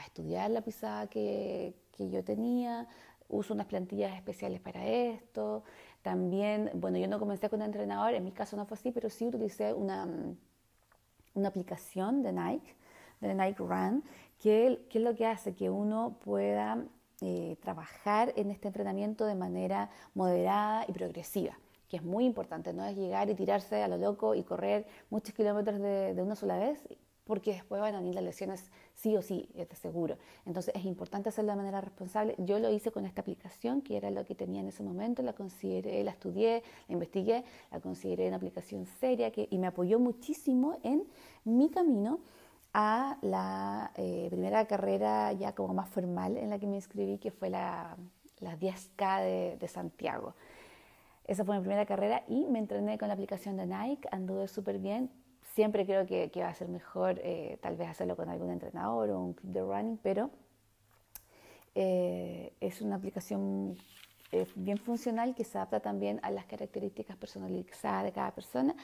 estudiar 0.05 0.51
la 0.51 0.61
pisada 0.63 1.07
que, 1.07 1.75
yo 1.99 2.25
tenía, 2.25 2.89
uso 3.29 3.55
unas 3.55 3.67
plantillas 3.67 4.17
especiales 4.17 4.61
para 4.61 4.87
esto. 4.87 5.63
También, 6.03 6.71
bueno, 6.75 6.99
yo 6.99 7.07
no 7.09 7.19
comencé 7.19 7.49
con 7.51 7.61
un 7.61 7.67
entrenador, 7.67 8.15
en 8.15 8.25
mi 8.25 8.33
caso 8.33 8.57
no 8.57 8.67
fue 8.67 8.77
así, 8.77 8.91
pero 8.91 9.11
sí 9.11 9.27
utilicé 9.27 9.75
una, 9.75 10.09
una 11.35 11.49
aplicación 11.49 12.23
de 12.23 12.33
Nike, 12.33 12.75
de 13.21 13.35
Nike 13.35 13.59
Run, 13.59 14.03
que, 14.39 14.81
es 14.91 15.03
lo 15.03 15.15
que 15.15 15.27
hace 15.27 15.55
que 15.55 15.71
uno 15.71 16.17
pueda 16.25 16.85
eh, 17.21 17.57
trabajar 17.61 18.33
en 18.37 18.51
este 18.51 18.69
entrenamiento 18.69 19.27
de 19.27 19.35
manera 19.35 19.91
moderada 20.15 20.85
y 20.89 20.93
progresiva 20.93 21.59
que 21.91 21.97
es 21.97 22.05
muy 22.05 22.25
importante, 22.25 22.73
no 22.73 22.87
es 22.87 22.97
llegar 22.97 23.29
y 23.29 23.35
tirarse 23.35 23.83
a 23.83 23.89
lo 23.89 23.99
loco 23.99 24.37
y 24.37 24.45
correr 24.45 24.87
muchos 25.11 25.35
kilómetros 25.35 25.81
de, 25.81 26.23
una 26.23 26.37
sola 26.37 26.57
vez, 26.57 26.81
porque 27.25 27.53
después 27.53 27.81
van 27.81 27.95
a 27.97 27.99
venir 27.99 28.15
las 28.15 28.23
lesiones 28.23 28.71
sí 28.95 29.17
o 29.17 29.23
sí, 29.23 29.49
es 29.55 29.77
seguro. 29.77 30.17
Entonces 30.47 30.73
es 30.77 30.85
importante 30.85 31.29
hacerlo 31.29 31.51
de 31.51 31.57
manera 31.57 31.81
responsable. 31.81 32.37
Yo 32.39 32.61
lo 32.61 32.71
hice 32.71 32.93
con 32.93 33.07
esta 33.07 33.23
aplicación, 33.23 33.83
que 33.83 33.97
era 33.97 34.11
lo 34.11 34.25
que 34.25 34.37
tenía 34.37 34.61
en 34.61 34.69
ese 34.69 34.85
momento, 34.85 35.23
la 35.23 35.33
consideré, 35.33 36.03
la 36.05 36.13
estudié, 36.13 36.63
la 36.87 36.93
investigué, 36.93 37.45
la 37.73 37.81
consideré 37.81 38.29
una 38.29 38.37
aplicación 38.37 38.87
seria 38.87 39.33
que, 39.33 39.49
y 39.51 39.59
me 39.59 39.67
apoyó 39.67 39.99
muchísimo 39.99 40.79
en 40.85 41.05
mi 41.45 41.71
camino 41.71 42.21
a 42.73 43.19
la 43.21 43.91
eh, 43.97 44.29
primera 44.31 44.65
carrera 44.67 45.33
ya 45.33 45.57
como 45.57 45.75
más 45.75 45.89
formal 45.89 46.37
en 46.37 46.51
la 46.51 46.61
que 46.61 46.69
me 46.69 46.77
inscribí, 46.77 47.19
que 47.19 47.33
fue 47.33 47.51
la, 47.51 47.97
10K 48.41 49.23
de, 49.23 49.57
de 49.59 49.69
Santiago. 49.69 50.35
Esa 51.25 51.45
fue 51.45 51.57
mi 51.57 51.61
primera 51.61 51.87
carrera 51.87 52.25
y 52.29 52.47
me 52.47 52.59
entrené 52.59 52.99
con 52.99 53.09
la 53.09 53.15
aplicación 53.15 53.57
de 53.57 53.67
Nike, 53.67 54.09
anduve 54.11 54.49
súper 54.49 54.79
bien. 54.79 55.11
Siempre 55.55 55.85
creo 55.87 56.07
que, 56.07 56.31
va 56.37 56.49
a 56.49 56.55
ser 56.55 56.69
mejor 56.69 57.21
eh, 57.23 57.59
tal 57.61 57.77
vez 57.77 57.89
hacerlo 57.89 58.17
con 58.17 58.29
algún 58.29 58.51
entrenador 58.51 59.11
o 59.11 59.21
un 59.21 59.33
club 59.35 59.53
de 59.53 59.63
running, 59.63 59.99
pero 60.03 60.31
eh, 61.75 62.53
es 62.61 62.81
una 62.83 62.97
aplicación 62.97 63.77
eh, 64.33 64.47
bien 64.55 64.79
funcional 64.79 65.35
que 65.35 65.45
se 65.45 65.59
adapta 65.59 65.81
también 65.81 66.21
a 66.23 66.31
las 66.31 66.47
características 66.47 67.17
personalizadas 67.17 68.05
de 68.05 68.13
cada 68.13 68.33
persona. 68.33 68.75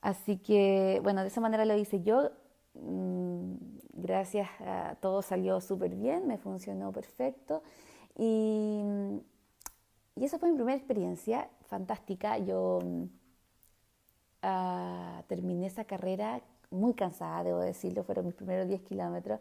Así 0.00 0.38
que, 0.38 1.00
bueno, 1.02 1.22
de 1.22 1.28
esa 1.28 1.40
manera 1.40 1.64
lo 1.64 1.76
hice 1.76 2.02
yo. 2.02 2.30
Mm, 2.74 3.54
gracias 3.92 4.48
a 4.60 4.96
todo 5.00 5.20
salió 5.22 5.60
súper 5.60 5.94
bien, 5.94 6.26
me 6.26 6.38
funcionó 6.38 6.90
perfecto. 6.90 7.62
Y, 8.16 8.82
y 10.16 10.24
esa 10.24 10.38
fue 10.38 10.50
mi 10.50 10.56
primera 10.56 10.76
experiencia 10.76 11.48
fantástica. 11.66 12.38
Yo 12.38 12.80
mm, 12.84 13.04
ah, 14.42 15.22
terminé 15.28 15.66
esa 15.66 15.84
carrera 15.84 16.42
muy 16.70 16.94
cansada, 16.94 17.44
debo 17.44 17.60
decirlo, 17.60 18.04
fueron 18.04 18.26
mis 18.26 18.34
primeros 18.34 18.68
10 18.68 18.82
kilómetros, 18.82 19.40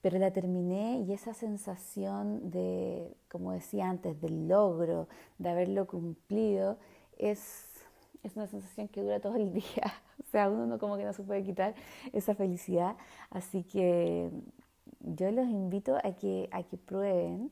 pero 0.00 0.18
la 0.18 0.32
terminé 0.32 1.00
y 1.00 1.12
esa 1.12 1.32
sensación 1.34 2.50
de, 2.50 3.16
como 3.30 3.52
decía 3.52 3.88
antes, 3.88 4.20
del 4.20 4.48
logro, 4.48 5.08
de 5.38 5.48
haberlo 5.48 5.86
cumplido, 5.86 6.78
es, 7.18 7.66
es 8.22 8.36
una 8.36 8.46
sensación 8.46 8.88
que 8.88 9.02
dura 9.02 9.20
todo 9.20 9.36
el 9.36 9.52
día. 9.54 9.92
O 10.22 10.30
sea, 10.30 10.48
uno 10.50 10.66
no 10.66 10.78
como 10.78 10.96
que 10.96 11.04
no 11.04 11.12
se 11.12 11.22
puede 11.22 11.42
quitar 11.42 11.74
esa 12.12 12.34
felicidad. 12.34 12.96
Así 13.30 13.62
que 13.62 14.30
yo 15.00 15.30
los 15.30 15.46
invito 15.46 15.96
a 15.96 16.12
que, 16.12 16.48
a 16.52 16.62
que 16.62 16.76
prueben, 16.76 17.50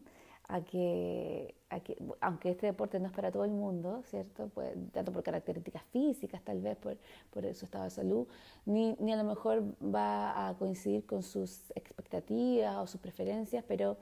a 0.52 0.60
que, 0.60 1.54
a 1.70 1.80
que, 1.80 1.96
aunque 2.20 2.50
este 2.50 2.66
deporte 2.66 3.00
no 3.00 3.06
es 3.06 3.12
para 3.12 3.32
todo 3.32 3.46
el 3.46 3.52
mundo, 3.52 4.02
¿cierto? 4.04 4.50
Pues, 4.52 4.74
tanto 4.92 5.10
por 5.10 5.22
características 5.22 5.82
físicas, 5.84 6.42
tal 6.42 6.60
vez 6.60 6.76
por, 6.76 6.98
por 7.30 7.42
su 7.54 7.64
estado 7.64 7.84
de 7.84 7.90
salud, 7.90 8.26
ni, 8.66 8.94
ni 9.00 9.14
a 9.14 9.16
lo 9.16 9.24
mejor 9.24 9.62
va 9.82 10.48
a 10.48 10.54
coincidir 10.58 11.06
con 11.06 11.22
sus 11.22 11.70
expectativas 11.74 12.76
o 12.76 12.86
sus 12.86 13.00
preferencias, 13.00 13.64
pero, 13.66 13.96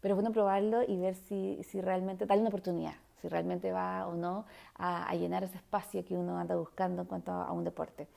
pero 0.00 0.14
es 0.14 0.16
bueno 0.16 0.32
probarlo 0.32 0.82
y 0.82 0.96
ver 0.96 1.14
si, 1.14 1.62
si 1.62 1.80
realmente, 1.80 2.26
darle 2.26 2.40
una 2.40 2.48
oportunidad, 2.48 2.94
si 3.20 3.28
realmente 3.28 3.70
va 3.70 4.08
o 4.08 4.16
no 4.16 4.44
a, 4.74 5.14
llenar 5.14 5.44
ese 5.44 5.58
espacio 5.58 6.04
que 6.04 6.16
uno 6.16 6.36
anda 6.36 6.56
buscando 6.56 7.02
en 7.02 7.06
cuanto 7.06 7.30
a, 7.30 7.52
un 7.52 7.62
deporte. 7.62 8.08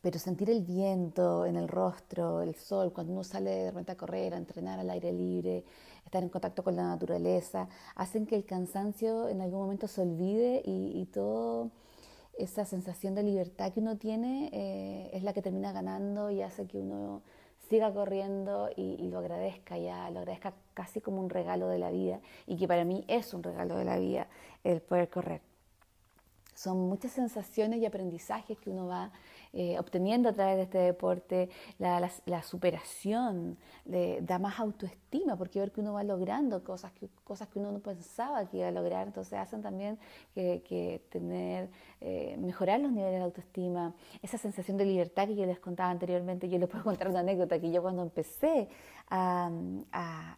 Pero 0.00 0.18
sentir 0.18 0.50
el 0.50 0.62
viento 0.62 1.46
en 1.46 1.56
el 1.56 1.68
rostro, 1.68 2.42
el 2.42 2.54
sol, 2.54 2.92
cuando 2.92 3.12
uno 3.12 3.24
sale 3.24 3.50
de 3.50 3.70
repente 3.70 3.92
a 3.92 3.96
correr, 3.96 4.34
a 4.34 4.36
entrenar 4.36 4.78
al 4.78 4.90
aire 4.90 5.12
libre, 5.12 5.64
estar 6.04 6.22
en 6.22 6.28
contacto 6.28 6.62
con 6.62 6.76
la 6.76 6.84
naturaleza, 6.84 7.68
hacen 7.94 8.26
que 8.26 8.36
el 8.36 8.44
cansancio 8.44 9.28
en 9.28 9.40
algún 9.40 9.60
momento 9.60 9.88
se 9.88 10.02
olvide 10.02 10.62
y, 10.64 11.00
y 11.00 11.06
toda 11.06 11.68
esa 12.36 12.64
sensación 12.64 13.14
de 13.14 13.22
libertad 13.22 13.72
que 13.72 13.80
uno 13.80 13.96
tiene 13.96 14.50
eh, 14.52 15.10
es 15.12 15.22
la 15.22 15.32
que 15.32 15.42
termina 15.42 15.72
ganando 15.72 16.30
y 16.30 16.42
hace 16.42 16.66
que 16.66 16.78
uno 16.78 17.22
siga 17.68 17.92
corriendo 17.92 18.70
y, 18.76 19.08
lo 19.08 19.18
agradezca 19.18 19.76
ya, 19.78 20.08
lo 20.10 20.20
agradezca 20.20 20.54
casi 20.74 21.00
como 21.00 21.20
un 21.20 21.30
regalo 21.30 21.68
de 21.68 21.78
la 21.78 21.90
vida 21.90 22.20
y 22.46 22.56
que 22.56 22.68
para 22.68 22.84
mí 22.84 23.04
es 23.08 23.34
un 23.34 23.42
regalo 23.42 23.76
de 23.76 23.84
la 23.84 23.98
vida 23.98 24.28
el 24.62 24.80
poder 24.82 25.08
correr. 25.08 25.40
Son 26.54 26.78
muchas 26.88 27.12
sensaciones 27.12 27.80
y 27.80 27.86
aprendizajes 27.86 28.58
que 28.58 28.70
uno 28.70 28.86
va 28.86 29.10
eh, 29.58 29.78
obteniendo 29.78 30.28
a 30.28 30.34
través 30.34 30.56
de 30.56 30.62
este 30.64 30.76
deporte, 30.76 31.48
la, 31.78 32.42
superación, 32.42 33.56
da 33.86 34.38
más 34.38 34.60
autoestima, 34.60 35.34
porque 35.36 35.60
ver 35.60 35.72
que 35.72 35.80
uno 35.80 35.94
va 35.94 36.04
logrando 36.04 36.62
cosas 36.62 36.92
que, 36.92 37.08
cosas 37.24 37.48
que 37.48 37.58
uno 37.58 37.72
no 37.72 37.78
pensaba 37.78 38.44
que 38.50 38.58
iba 38.58 38.68
a 38.68 38.70
lograr, 38.70 39.06
entonces 39.06 39.32
hacen 39.38 39.62
también 39.62 39.98
que, 40.34 41.00
tener, 41.08 41.70
eh, 42.02 42.36
mejorar 42.38 42.80
los 42.80 42.92
niveles 42.92 43.18
de 43.18 43.24
autoestima, 43.24 43.94
esa 44.20 44.36
sensación 44.36 44.76
de 44.76 44.84
libertad 44.84 45.26
que 45.26 45.36
yo 45.36 45.46
les 45.46 45.58
contaba 45.58 45.88
anteriormente, 45.88 46.50
yo 46.50 46.58
les 46.58 46.68
puedo 46.68 46.84
contar 46.84 47.08
una 47.08 47.20
anécdota, 47.20 47.58
que 47.58 47.70
yo 47.70 47.80
cuando 47.80 48.02
empecé 48.02 48.68
a, 49.08 49.50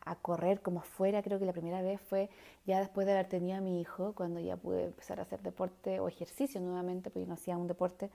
a 0.00 0.14
correr 0.22 0.60
como 0.60 0.82
fuera, 0.82 1.25
creo 1.25 1.40
que 1.40 1.46
la 1.46 1.52
primera 1.52 1.82
vez 1.82 2.00
fue 2.02 2.30
ya 2.66 2.78
después 2.78 3.04
de 3.04 3.14
haber 3.14 3.28
tenido 3.28 3.56
a 3.56 3.60
mi 3.60 3.80
hijo, 3.80 4.12
cuando 4.14 4.38
ya 4.38 4.56
pude 4.56 4.84
empezar 4.84 5.18
a 5.18 5.22
hacer 5.22 5.42
deporte 5.42 5.98
o 5.98 6.06
ejercicio 6.06 6.60
nuevamente, 6.60 7.10
porque 7.10 7.22
yo 7.22 7.26
no 7.26 7.34
hacía 7.34 7.56
un 7.56 7.66
deporte, 7.66 8.10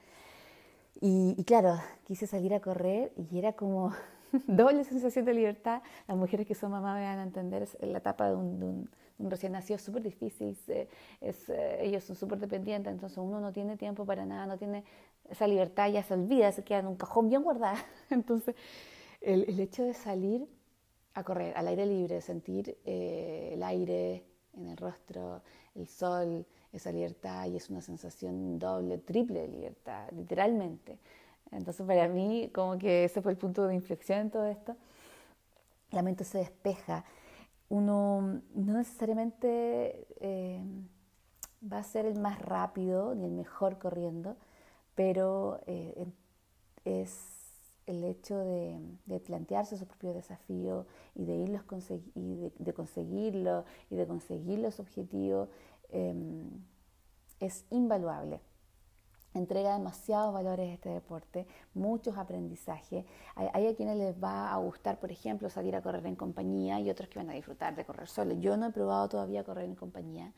y, 1.00 1.42
claro, 1.44 1.76
quise 2.04 2.26
salir 2.26 2.54
a 2.54 2.60
correr 2.60 3.12
y 3.16 3.38
era 3.38 3.52
como 3.52 3.92
doble 4.46 4.84
sensación 4.84 5.24
de 5.24 5.34
libertad. 5.34 5.82
Las 6.06 6.16
mujeres 6.16 6.46
que 6.46 6.54
son 6.54 6.70
mamás 6.70 6.96
me 6.96 7.04
van 7.04 7.18
a 7.18 7.22
entender, 7.22 7.62
es 7.62 7.76
la 7.80 7.98
etapa 7.98 8.28
de 8.28 8.36
un, 8.36 8.88
recién 9.18 9.52
nacido 9.52 9.78
súper 9.78 10.02
difícil, 10.02 10.56
es, 11.20 11.48
eh, 11.48 11.78
ellos 11.80 12.04
son 12.04 12.16
súper 12.16 12.38
dependientes, 12.38 12.92
entonces 12.92 13.18
uno 13.18 13.40
no 13.40 13.52
tiene 13.52 13.76
tiempo 13.76 14.04
para 14.04 14.26
nada, 14.26 14.46
no 14.46 14.58
tiene 14.58 14.84
esa 15.28 15.46
libertad, 15.46 15.90
ya 15.90 16.02
se 16.02 16.14
olvida, 16.14 16.52
se 16.52 16.64
queda 16.64 16.80
en 16.80 16.86
un 16.86 16.96
cajón 16.96 17.28
bien 17.28 17.42
guardada. 17.42 17.78
Entonces, 18.10 18.54
el, 19.20 19.44
el 19.48 19.58
hecho 19.60 19.82
de 19.82 19.94
salir 19.94 20.46
a 21.14 21.22
correr 21.22 21.56
al 21.56 21.68
aire 21.68 21.86
libre, 21.86 22.20
sentir 22.20 22.76
eh, 22.84 23.50
el 23.54 23.62
aire 23.62 24.24
en 24.54 24.68
el 24.68 24.76
rostro, 24.76 25.42
el 25.74 25.86
sol, 25.86 26.46
esa 26.74 26.92
libertad 26.92 27.46
y 27.46 27.56
es 27.56 27.70
una 27.70 27.80
sensación 27.80 28.58
doble, 28.58 28.98
triple 28.98 29.40
de 29.42 29.48
libertad, 29.48 30.10
literalmente. 30.12 30.98
Entonces 31.52 31.86
para 31.86 32.08
mí 32.08 32.50
como 32.52 32.78
que 32.78 33.04
ese 33.04 33.22
fue 33.22 33.32
el 33.32 33.38
punto 33.38 33.66
de 33.66 33.74
inflexión 33.74 34.18
en 34.18 34.30
todo 34.30 34.46
esto. 34.46 34.76
La 35.90 36.02
mente 36.02 36.24
se 36.24 36.38
despeja. 36.38 37.04
Uno 37.68 38.40
no 38.54 38.72
necesariamente 38.72 40.06
eh, 40.20 40.60
va 41.72 41.78
a 41.78 41.84
ser 41.84 42.06
el 42.06 42.18
más 42.18 42.40
rápido 42.40 43.14
ni 43.14 43.24
el 43.24 43.32
mejor 43.32 43.78
corriendo, 43.78 44.36
pero 44.94 45.60
eh, 45.66 46.06
es 46.84 47.34
el 47.86 48.04
hecho 48.04 48.38
de, 48.38 49.20
plantearse 49.20 49.76
su 49.76 49.86
propio 49.86 50.14
desafío 50.14 50.86
y 51.14 51.24
de, 51.24 51.34
irlos 51.36 51.62
y 52.14 52.50
de, 52.58 52.72
conseguirlo 52.72 53.64
y 53.90 53.96
de 53.96 54.06
conseguir 54.06 54.58
los 54.58 54.80
objetivos 54.80 55.48
Em, 55.90 56.64
es 57.40 57.64
invaluable. 57.70 58.40
Entrega 59.34 59.76
demasiados 59.76 60.32
valores 60.32 60.72
este 60.72 60.90
deporte, 60.90 61.46
muchos 61.74 62.16
aprendizajes. 62.16 63.04
Hay, 63.34 63.66
a 63.66 63.74
quienes 63.74 63.96
les 63.96 64.14
va 64.22 64.52
a 64.52 64.56
gustar, 64.58 65.00
por 65.00 65.10
ejemplo, 65.10 65.50
salir 65.50 65.74
a 65.74 65.82
correr 65.82 66.06
en 66.06 66.14
compañía 66.14 66.78
y 66.78 66.88
otros 66.88 67.08
que 67.08 67.18
van 67.18 67.30
a 67.30 67.34
disfrutar 67.34 67.74
de 67.74 67.84
correr 67.84 68.06
solo. 68.06 68.34
Yo 68.34 68.56
no 68.56 68.66
he 68.66 68.70
probado 68.70 69.08
todavía 69.08 69.42
correr 69.42 69.64
en 69.64 69.74
compañía. 69.74 70.32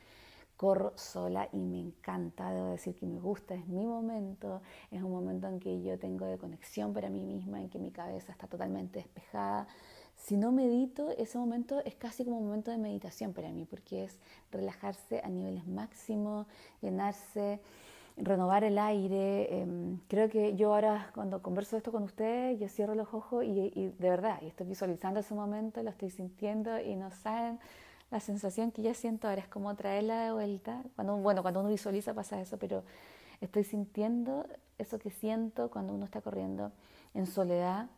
Corro 0.56 0.96
sola 0.96 1.46
y 1.52 1.58
me 1.58 1.78
encanta, 1.78 2.50
debo 2.50 2.70
decir 2.70 2.96
que 2.96 3.04
me 3.04 3.20
gusta, 3.20 3.54
es 3.54 3.66
mi 3.68 3.86
momento, 3.86 4.62
es 4.90 5.02
un 5.02 5.10
momento 5.10 5.46
en 5.48 5.60
que 5.60 5.82
yo 5.82 5.98
tengo 5.98 6.24
de 6.24 6.38
conexión 6.38 6.94
para 6.94 7.10
mí 7.10 7.22
misma, 7.22 7.60
en 7.60 7.68
que 7.68 7.78
mi 7.78 7.90
cabeza 7.90 8.32
está 8.32 8.46
totalmente 8.46 9.00
despejada, 9.00 9.68
si 10.16 10.36
no 10.36 10.50
medito, 10.50 11.10
ese 11.10 11.38
momento 11.38 11.80
es 11.84 11.94
casi 11.94 12.24
como 12.24 12.38
un 12.38 12.46
momento 12.46 12.70
de 12.70 12.78
meditación 12.78 13.32
para 13.32 13.50
mí, 13.50 13.64
porque 13.64 14.04
es 14.04 14.18
relajarse 14.50 15.20
a 15.22 15.28
niveles 15.28 15.66
máximos, 15.66 16.46
llenarse, 16.80 17.60
renovar 18.16 18.64
el 18.64 18.78
aire. 18.78 19.60
Em, 19.60 19.98
creo 20.08 20.28
que 20.28 20.56
yo 20.56 20.74
ahora 20.74 21.10
cuando 21.14 21.42
converso 21.42 21.76
esto 21.76 21.92
con 21.92 22.02
ustedes, 22.02 22.58
yo 22.58 22.68
cierro 22.68 22.94
los 22.94 23.12
ojos 23.12 23.44
y, 23.44 23.92
de 23.98 24.10
verdad, 24.10 24.40
y 24.42 24.46
estoy 24.46 24.66
visualizando 24.66 25.20
ese 25.20 25.34
momento, 25.34 25.82
lo 25.82 25.90
estoy 25.90 26.10
sintiendo 26.10 26.80
y 26.80 26.96
no 26.96 27.10
saben 27.10 27.60
la 28.10 28.20
sensación 28.20 28.70
que 28.70 28.82
ya 28.82 28.94
siento 28.94 29.28
ahora, 29.28 29.42
es 29.42 29.48
como 29.48 29.74
traerla 29.76 30.24
de 30.24 30.32
vuelta. 30.32 30.82
Cuando, 30.94 31.16
bueno, 31.16 31.42
cuando 31.42 31.60
uno 31.60 31.68
visualiza 31.68 32.14
pasa 32.14 32.40
eso, 32.40 32.56
pero 32.58 32.84
estoy 33.40 33.64
sintiendo 33.64 34.46
eso 34.78 34.98
que 34.98 35.10
siento 35.10 35.70
cuando 35.70 35.92
uno 35.92 36.04
está 36.04 36.20
corriendo 36.20 36.72
en 37.14 37.26
soledad 37.26 37.88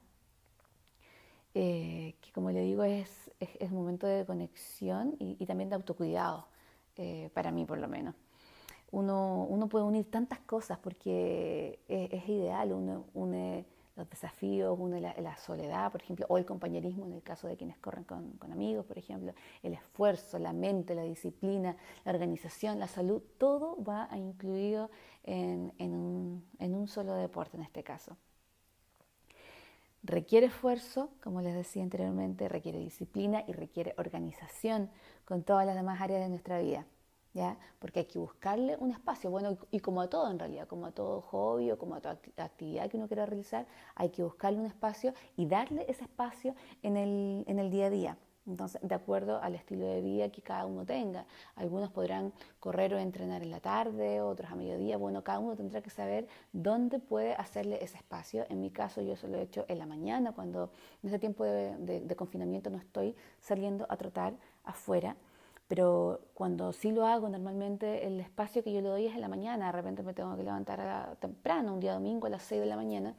eh, 1.60 2.14
que 2.20 2.30
como 2.30 2.52
le 2.52 2.60
digo 2.60 2.84
es, 2.84 3.32
es, 3.40 3.72
un 3.72 3.78
momento 3.78 4.06
de 4.06 4.24
conexión 4.24 5.16
y, 5.18 5.44
también 5.44 5.68
de 5.68 5.74
autocuidado, 5.74 6.46
eh, 6.94 7.30
para 7.34 7.50
mí 7.50 7.64
por 7.64 7.78
lo 7.78 7.88
menos. 7.88 8.14
Uno, 8.92 9.44
uno, 9.48 9.68
puede 9.68 9.84
unir 9.84 10.08
tantas 10.08 10.38
cosas 10.38 10.78
porque 10.78 11.80
es, 11.88 12.28
ideal, 12.28 12.72
uno 12.72 13.06
une 13.12 13.64
los 13.96 14.08
desafíos, 14.08 14.78
une 14.78 15.00
la, 15.00 15.36
soledad, 15.36 15.90
por 15.90 16.00
ejemplo, 16.00 16.26
o 16.28 16.38
el 16.38 16.46
compañerismo 16.46 17.06
en 17.06 17.14
el 17.14 17.24
caso 17.24 17.48
de 17.48 17.56
quienes 17.56 17.76
corren 17.78 18.04
con, 18.04 18.30
con, 18.34 18.52
amigos, 18.52 18.86
por 18.86 18.96
ejemplo, 18.96 19.34
el 19.64 19.72
esfuerzo, 19.72 20.38
la 20.38 20.52
mente, 20.52 20.94
la 20.94 21.02
disciplina, 21.02 21.76
la 22.04 22.12
organización, 22.12 22.78
la 22.78 22.86
salud, 22.86 23.20
todo 23.36 23.82
va 23.82 24.08
incluido 24.16 24.92
en, 25.24 25.72
en, 25.78 25.92
un, 25.92 26.44
en 26.60 26.76
un 26.76 26.86
solo 26.86 27.14
deporte 27.14 27.56
en 27.56 27.64
este 27.64 27.82
caso. 27.82 28.16
Requiere 30.02 30.46
esfuerzo, 30.46 31.10
como 31.22 31.40
les 31.40 31.54
decía 31.54 31.82
anteriormente, 31.82 32.48
requiere 32.48 32.78
disciplina 32.78 33.44
y 33.46 33.52
requiere 33.52 33.94
organización 33.98 34.90
con 35.24 35.42
todas 35.42 35.66
las 35.66 35.74
demás 35.74 36.00
áreas 36.00 36.20
de 36.20 36.28
nuestra 36.28 36.60
vida. 36.60 36.86
¿Ya? 37.34 37.58
Porque 37.78 38.00
hay 38.00 38.06
que 38.06 38.18
buscarle 38.18 38.76
un 38.78 38.90
espacio, 38.90 39.30
bueno, 39.30 39.58
y 39.70 39.80
como 39.80 40.00
a 40.00 40.08
todo 40.08 40.30
en 40.30 40.38
realidad, 40.38 40.66
como 40.66 40.86
a 40.86 40.92
todo 40.92 41.20
hobby 41.20 41.70
o 41.70 41.78
como 41.78 41.94
a 41.94 42.00
toda 42.00 42.18
actividad 42.38 42.88
que 42.88 42.96
uno 42.96 43.06
quiera 43.06 43.26
realizar, 43.26 43.66
hay 43.94 44.08
que 44.08 44.24
buscarle 44.24 44.58
un 44.58 44.66
espacio 44.66 45.12
y 45.36 45.46
darle 45.46 45.84
ese 45.88 46.04
espacio 46.04 46.54
en 46.82 46.96
el, 46.96 47.44
en 47.46 47.58
el 47.58 47.70
día 47.70 47.86
a 47.86 47.90
día. 47.90 48.18
Entonces, 48.48 48.80
de 48.82 48.94
acuerdo 48.94 49.40
al 49.42 49.54
estilo 49.54 49.86
de 49.86 50.00
vida 50.00 50.30
que 50.30 50.40
cada 50.40 50.66
uno 50.66 50.84
tenga. 50.84 51.26
Algunos 51.54 51.90
podrán 51.90 52.32
correr 52.58 52.94
o 52.94 52.98
entrenar 52.98 53.42
en 53.42 53.50
la 53.50 53.60
tarde, 53.60 54.20
otros 54.20 54.50
a 54.50 54.54
mediodía. 54.56 54.96
Bueno, 54.96 55.22
cada 55.22 55.38
uno 55.38 55.54
tendrá 55.54 55.82
que 55.82 55.90
saber 55.90 56.26
dónde 56.52 56.98
puede 56.98 57.34
hacerle 57.34 57.84
ese 57.84 57.98
espacio. 57.98 58.46
En 58.48 58.60
mi 58.60 58.70
caso, 58.70 59.02
yo 59.02 59.12
eso 59.12 59.28
lo 59.28 59.36
he 59.36 59.42
hecho 59.42 59.66
en 59.68 59.78
la 59.78 59.86
mañana, 59.86 60.32
cuando 60.32 60.70
en 61.02 61.10
ese 61.10 61.18
tiempo 61.18 61.44
de, 61.44 62.16
confinamiento 62.16 62.70
no 62.70 62.78
estoy 62.78 63.14
saliendo 63.40 63.86
a 63.88 63.96
trotar 63.96 64.34
afuera. 64.64 65.16
Pero 65.68 66.20
cuando 66.32 66.72
sí 66.72 66.92
lo 66.92 67.06
hago, 67.06 67.28
normalmente 67.28 68.06
el 68.06 68.18
espacio 68.20 68.64
que 68.64 68.72
yo 68.72 68.80
le 68.80 68.88
doy 68.88 69.06
es 69.06 69.14
en 69.14 69.20
la 69.20 69.28
mañana. 69.28 69.66
De 69.66 69.72
repente 69.72 70.02
me 70.02 70.14
tengo 70.14 70.34
que 70.34 70.42
levantar 70.42 71.16
temprano, 71.20 71.74
un 71.74 71.80
día 71.80 71.92
domingo 71.92 72.26
a 72.26 72.30
las 72.30 72.42
6 72.44 72.62
de 72.62 72.66
la 72.66 72.76
mañana 72.76 73.14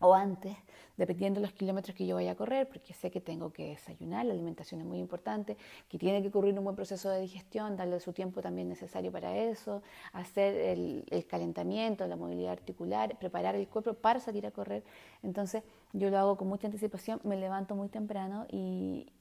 o 0.00 0.14
antes, 0.14 0.56
dependiendo 0.96 1.40
de 1.40 1.46
los 1.46 1.54
kilómetros 1.54 1.94
que 1.94 2.06
yo 2.06 2.16
vaya 2.16 2.32
a 2.32 2.34
correr, 2.34 2.68
porque 2.68 2.92
sé 2.94 3.10
que 3.10 3.20
tengo 3.20 3.52
que 3.52 3.68
desayunar, 3.68 4.26
la 4.26 4.32
alimentación 4.32 4.80
es 4.80 4.86
muy 4.86 4.98
importante, 4.98 5.56
que 5.88 5.98
tiene 5.98 6.22
que 6.22 6.28
ocurrir 6.28 6.56
un 6.58 6.64
buen 6.64 6.76
proceso 6.76 7.08
de 7.10 7.20
digestión, 7.20 7.76
darle 7.76 8.00
su 8.00 8.12
tiempo 8.12 8.40
también 8.40 8.68
necesario 8.68 9.12
para 9.12 9.36
eso, 9.36 9.82
hacer 10.12 10.54
el, 10.54 11.26
calentamiento, 11.28 12.06
la 12.06 12.16
movilidad 12.16 12.52
articular, 12.52 13.18
preparar 13.18 13.54
el 13.54 13.68
cuerpo 13.68 13.94
para 13.94 14.20
salir 14.20 14.46
a 14.46 14.50
correr. 14.50 14.84
Entonces 15.22 15.62
yo 15.92 16.10
lo 16.10 16.18
hago 16.18 16.36
con 16.36 16.48
mucha 16.48 16.66
anticipación, 16.66 17.20
me 17.24 17.36
levanto 17.36 17.74
muy 17.74 17.88
temprano 17.88 18.46
y, 18.50 19.12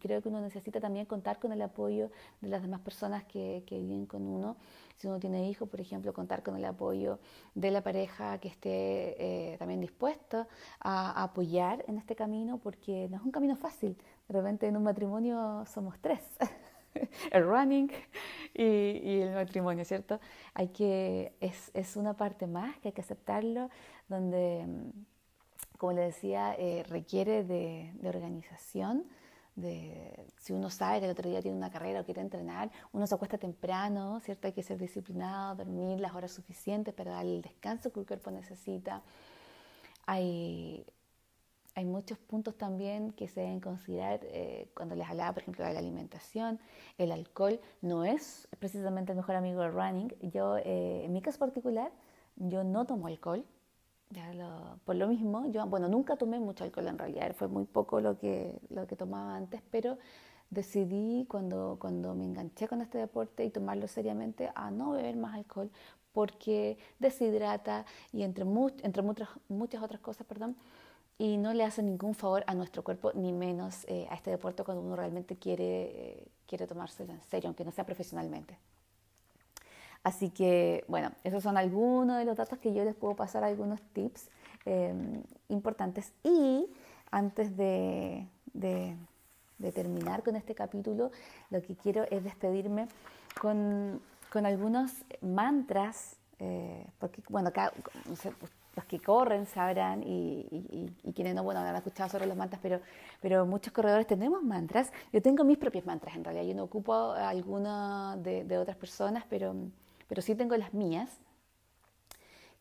creo 0.00 0.20
que 0.20 0.28
uno 0.28 0.40
necesita 0.40 0.80
también 0.80 1.06
contar 1.06 1.38
con 1.38 1.52
el 1.52 1.62
apoyo 1.62 2.10
de 2.40 2.48
las 2.48 2.60
demás 2.60 2.80
personas 2.80 3.22
que, 3.22 3.62
que 3.66 3.78
viven 3.78 4.04
con 4.04 4.26
uno. 4.26 4.56
Si 4.96 5.06
uno 5.06 5.18
tiene 5.18 5.48
hijos, 5.48 5.68
por 5.68 5.80
ejemplo, 5.80 6.12
contar 6.12 6.42
con 6.42 6.56
el 6.56 6.64
apoyo 6.64 7.18
de 7.54 7.70
la 7.70 7.82
pareja 7.82 8.38
que 8.38 8.48
esté 8.48 9.52
eh, 9.52 9.56
también 9.58 9.80
dispuesta 9.80 10.46
a, 10.80 11.22
apoyar 11.22 11.84
en 11.88 11.98
este 11.98 12.14
camino, 12.14 12.58
porque 12.58 13.08
no 13.10 13.16
es 13.16 13.22
un 13.22 13.30
camino 13.30 13.56
fácil. 13.56 13.96
De 14.28 14.34
repente 14.34 14.66
en 14.66 14.76
un 14.76 14.82
matrimonio 14.82 15.64
somos 15.66 15.98
tres. 16.00 16.20
el 17.32 17.44
running 17.44 17.90
y, 18.54 19.20
el 19.20 19.34
matrimonio, 19.34 19.84
¿cierto? 19.84 20.20
Hay 20.54 20.68
que, 20.68 21.34
es, 21.40 21.70
es, 21.74 21.96
una 21.96 22.14
parte 22.14 22.46
más 22.46 22.78
que 22.78 22.88
hay 22.88 22.92
que 22.92 23.00
aceptarlo, 23.00 23.70
donde 24.08 24.66
como 25.82 25.94
le 25.94 26.02
decía, 26.02 26.54
eh, 26.60 26.84
requiere 26.88 27.42
de, 27.42 27.92
organización. 28.04 29.04
De, 29.54 30.26
si 30.38 30.54
uno 30.54 30.70
sabe 30.70 31.00
que 31.00 31.04
el 31.04 31.10
otro 31.10 31.28
día 31.28 31.42
tiene 31.42 31.56
una 31.56 31.70
carrera 31.70 32.00
o 32.00 32.04
quiere 32.04 32.22
entrenar, 32.22 32.70
uno 32.92 33.06
se 33.06 33.14
acuesta 33.14 33.36
temprano, 33.36 34.18
¿cierto? 34.20 34.46
Hay 34.46 34.54
que 34.54 34.62
ser 34.62 34.78
disciplinado, 34.78 35.56
dormir 35.56 36.00
las 36.00 36.14
horas 36.14 36.32
suficientes 36.32 36.94
para 36.94 37.12
dar 37.12 37.26
el 37.26 37.42
descanso 37.42 37.92
que 37.92 38.00
el 38.00 38.06
cuerpo 38.06 38.30
necesita. 38.30 39.02
Hay, 40.06 40.86
hay 41.74 41.84
muchos 41.84 42.18
puntos 42.18 42.56
también 42.56 43.12
que 43.12 43.28
se 43.28 43.40
deben 43.40 43.60
considerar 43.60 44.20
eh, 44.24 44.68
cuando 44.74 44.94
les 44.94 45.08
hablaba, 45.08 45.32
por 45.32 45.42
ejemplo, 45.42 45.64
de 45.64 45.72
la 45.72 45.78
alimentación. 45.78 46.58
El 46.96 47.12
alcohol 47.12 47.60
no 47.82 48.04
es 48.04 48.48
precisamente 48.58 49.12
el 49.12 49.16
mejor 49.16 49.36
amigo 49.36 49.60
del 49.62 49.72
running. 49.72 50.14
Yo, 50.20 50.56
eh, 50.56 51.04
en 51.04 51.12
mi 51.12 51.20
caso 51.20 51.38
particular, 51.38 51.92
yo 52.36 52.64
no 52.64 52.86
tomo 52.86 53.06
alcohol, 53.06 53.44
por 54.84 54.96
lo 54.96 55.08
mismo, 55.08 55.46
yo, 55.50 55.66
bueno, 55.66 55.88
nunca 55.88 56.16
tomé 56.16 56.38
mucho 56.38 56.64
alcohol 56.64 56.88
en 56.88 56.98
realidad, 56.98 57.34
fue 57.34 57.48
muy 57.48 57.64
poco 57.64 58.00
lo 58.00 58.18
que, 58.18 58.58
lo 58.70 58.86
que 58.86 58.96
tomaba 58.96 59.36
antes, 59.36 59.62
pero 59.70 59.98
decidí 60.50 61.26
cuando, 61.28 61.78
cuando 61.80 62.14
me 62.14 62.24
enganché 62.24 62.68
con 62.68 62.82
este 62.82 62.98
deporte 62.98 63.44
y 63.44 63.50
tomarlo 63.50 63.88
seriamente 63.88 64.50
a 64.54 64.70
no 64.70 64.92
beber 64.92 65.16
más 65.16 65.34
alcohol 65.34 65.70
porque 66.12 66.76
deshidrata 66.98 67.86
y 68.12 68.22
entre, 68.22 68.44
entre 68.82 69.02
muchas, 69.02 69.28
muchas 69.48 69.82
otras 69.82 70.00
cosas, 70.00 70.26
perdón, 70.26 70.56
y 71.18 71.36
no 71.38 71.54
le 71.54 71.64
hace 71.64 71.82
ningún 71.82 72.14
favor 72.14 72.44
a 72.46 72.54
nuestro 72.54 72.82
cuerpo, 72.84 73.12
ni 73.14 73.32
menos 73.32 73.84
eh, 73.88 74.06
a 74.10 74.14
este 74.14 74.30
deporte 74.30 74.64
cuando 74.64 74.82
uno 74.82 74.96
realmente 74.96 75.36
quiere, 75.36 75.64
eh, 75.64 76.28
quiere 76.46 76.66
tomárselo 76.66 77.12
en 77.12 77.20
serio, 77.22 77.48
aunque 77.48 77.64
no 77.64 77.70
sea 77.70 77.86
profesionalmente. 77.86 78.58
Así 80.04 80.30
que, 80.30 80.84
bueno, 80.88 81.12
esos 81.22 81.42
son 81.42 81.56
algunos 81.56 82.18
de 82.18 82.24
los 82.24 82.36
datos 82.36 82.58
que 82.58 82.74
yo 82.74 82.84
les 82.84 82.94
puedo 82.94 83.14
pasar, 83.14 83.44
algunos 83.44 83.80
tips 83.92 84.28
em, 84.64 85.22
importantes. 85.48 86.12
Y 86.24 86.66
antes 87.10 87.56
de, 87.56 88.26
terminar 89.74 90.24
con 90.24 90.34
este 90.34 90.54
capítulo, 90.56 91.12
lo 91.50 91.62
que 91.62 91.76
quiero 91.76 92.04
es 92.10 92.24
despedirme 92.24 92.88
con, 93.40 94.00
algunos 94.34 94.92
mantras, 95.20 96.16
eh, 96.40 96.84
porque, 96.98 97.22
bueno, 97.28 97.52
los 98.74 98.84
que 98.86 98.98
corren 98.98 99.46
sabrán 99.46 100.02
y, 100.04 100.90
quienes 101.14 101.36
no, 101.36 101.44
bueno, 101.44 101.60
han 101.60 101.76
escuchado 101.76 102.08
sobre 102.08 102.26
los 102.26 102.36
mantras, 102.36 102.60
pero, 102.60 102.80
pero 103.20 103.46
muchos 103.46 103.72
corredores 103.72 104.08
tenemos 104.08 104.42
mantras. 104.42 104.92
Yo 105.12 105.22
tengo 105.22 105.44
mis 105.44 105.58
propios 105.58 105.86
mantras 105.86 106.16
en 106.16 106.24
realidad, 106.24 106.44
yo 106.44 106.54
no 106.56 106.64
ocupo 106.64 107.12
algunos 107.12 108.20
de, 108.20 108.42
de 108.42 108.58
otras 108.58 108.76
personas, 108.76 109.24
pero 109.30 109.54
pero 110.12 110.20
sí 110.20 110.34
tengo 110.34 110.54
las 110.58 110.74
mías, 110.74 111.08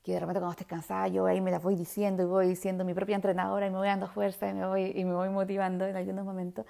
que 0.03 0.13
de 0.13 0.21
repente 0.21 0.39
cuando 0.39 0.51
estés 0.51 0.67
cansada 0.67 1.09
yo 1.09 1.25
ahí 1.25 1.41
me 1.41 1.51
las 1.51 1.61
voy 1.61 1.75
diciendo 1.75 2.23
y 2.23 2.25
voy 2.25 2.47
diciendo 2.47 2.85
mi 2.85 2.93
propia 2.93 3.17
entrenadora 3.17 3.67
y 3.67 3.69
me 3.69 3.75
voy 3.75 3.89
dando 3.89 4.07
fuerza 4.07 4.47
y 4.47 4.53
me 4.53 4.65
voy, 4.65 4.93
y 4.95 5.03
me 5.03 5.13
voy 5.13 5.27
motivando 5.27 5.85
en 5.85 5.97
algunos 5.97 6.23
momentos. 6.23 6.65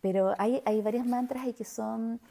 Pero 0.00 0.32
hay, 0.38 0.62
hay 0.64 0.80
varias 0.80 1.04
mantras 1.04 1.44
ahí 1.44 1.52
que 1.52 1.66
son 1.66 2.22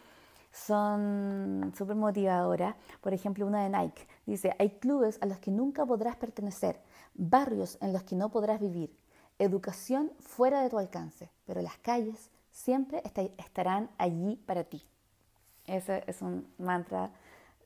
son 0.51 1.71
súper 1.77 1.95
motivadoras. 1.95 2.75
Por 2.99 3.13
ejemplo, 3.13 3.45
una 3.45 3.61
de 3.61 3.69
Nike 3.69 4.07
dice, 4.25 4.55
hay 4.57 4.71
clubes 4.71 5.19
a 5.21 5.27
los 5.27 5.37
que 5.37 5.51
nunca 5.51 5.85
podrás 5.85 6.15
pertenecer, 6.15 6.81
barrios 7.13 7.77
en 7.79 7.93
los 7.93 8.01
que 8.01 8.15
no 8.15 8.29
podrás 8.29 8.59
vivir, 8.59 8.97
educación 9.37 10.11
fuera 10.19 10.63
de 10.63 10.71
tu 10.71 10.79
alcance, 10.79 11.29
pero 11.45 11.61
las 11.61 11.77
calles 11.77 12.31
siempre 12.49 13.03
estarán 13.37 13.91
allí 13.99 14.35
para 14.47 14.63
ti. 14.63 14.81
Ese 15.67 16.03
es 16.07 16.23
un 16.23 16.51
mantra 16.57 17.11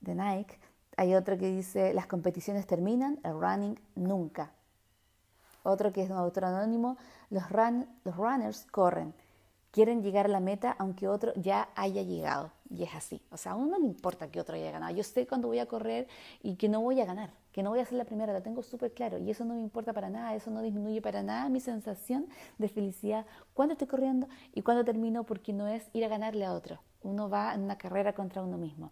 de 0.02 0.16
Nike. 0.16 0.60
Hay 0.96 1.14
otro 1.14 1.38
que 1.38 1.48
dice, 1.48 1.94
las 1.94 2.08
competiciones 2.08 2.66
terminan, 2.66 3.20
el 3.24 3.40
running 3.40 3.80
nunca. 3.96 4.52
Otro 5.64 5.92
que 5.92 6.02
es 6.02 6.10
un 6.10 6.18
autor 6.18 6.46
anónimo, 6.46 6.98
los, 7.30 7.50
runners 7.50 8.66
corren, 8.72 9.14
quieren 9.72 10.02
llegar 10.02 10.26
a 10.26 10.30
la 10.30 10.40
meta 10.40 10.76
aunque 10.80 11.08
otro 11.08 11.34
ya 11.36 11.70
haya 11.76 12.02
llegado. 12.02 12.52
Y 12.70 12.84
es 12.84 12.96
así. 12.96 13.22
O 13.32 13.38
sea, 13.38 13.52
a 13.52 13.56
uno 13.56 13.72
no 13.72 13.80
le 13.80 13.86
importa 13.86 14.32
que 14.32 14.40
otro 14.40 14.56
haya 14.56 14.72
ganado. 14.72 14.96
Yo 14.96 15.04
sé 15.04 15.28
cuándo 15.28 15.48
voy 15.48 15.60
a 15.60 15.66
correr 15.68 16.08
y 16.42 16.56
que 16.56 16.68
no 16.68 16.82
voy 16.82 17.00
a 17.02 17.06
ganar, 17.06 17.32
que 17.52 17.64
no 17.64 17.70
voy 17.70 17.80
a 17.80 17.86
ser 17.86 17.98
la 17.98 18.06
primera, 18.06 18.34
lo 18.34 18.42
tengo 18.42 18.64
súper 18.64 18.94
claro. 18.94 19.18
Y 19.18 19.30
eso 19.30 19.46
no 19.46 19.54
me 19.54 19.62
importa 19.62 19.94
para 19.94 20.10
nada, 20.10 20.34
eso 20.36 20.52
no 20.52 20.62
disminuye 20.62 21.02
para 21.02 21.22
nada 21.22 21.50
mi 21.50 21.60
sensación 21.60 22.28
de 22.58 22.70
felicidad 22.70 23.26
cuando 23.54 23.74
estoy 23.74 23.88
corriendo 23.88 24.28
y 24.54 24.62
cuando 24.62 24.84
termino, 24.84 25.26
porque 25.26 25.54
no 25.54 25.68
es 25.68 25.90
ir 25.94 26.06
a 26.06 26.08
ganarle 26.08 26.46
a 26.46 26.54
otro. 26.54 26.80
Uno 27.04 27.30
va 27.30 27.54
en 27.54 27.62
una 27.62 27.78
carrera 27.78 28.14
contra 28.14 28.42
uno 28.42 28.58
mismo. 28.58 28.92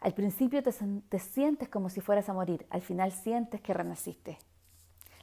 Al 0.00 0.14
principio 0.14 0.62
te, 0.62 1.18
sientes 1.18 1.68
como 1.68 1.90
si 1.90 2.00
fueras 2.00 2.28
a 2.30 2.32
morir, 2.32 2.66
al 2.70 2.80
final 2.80 3.12
sientes 3.12 3.60
que 3.60 3.74
renaciste. 3.74 4.38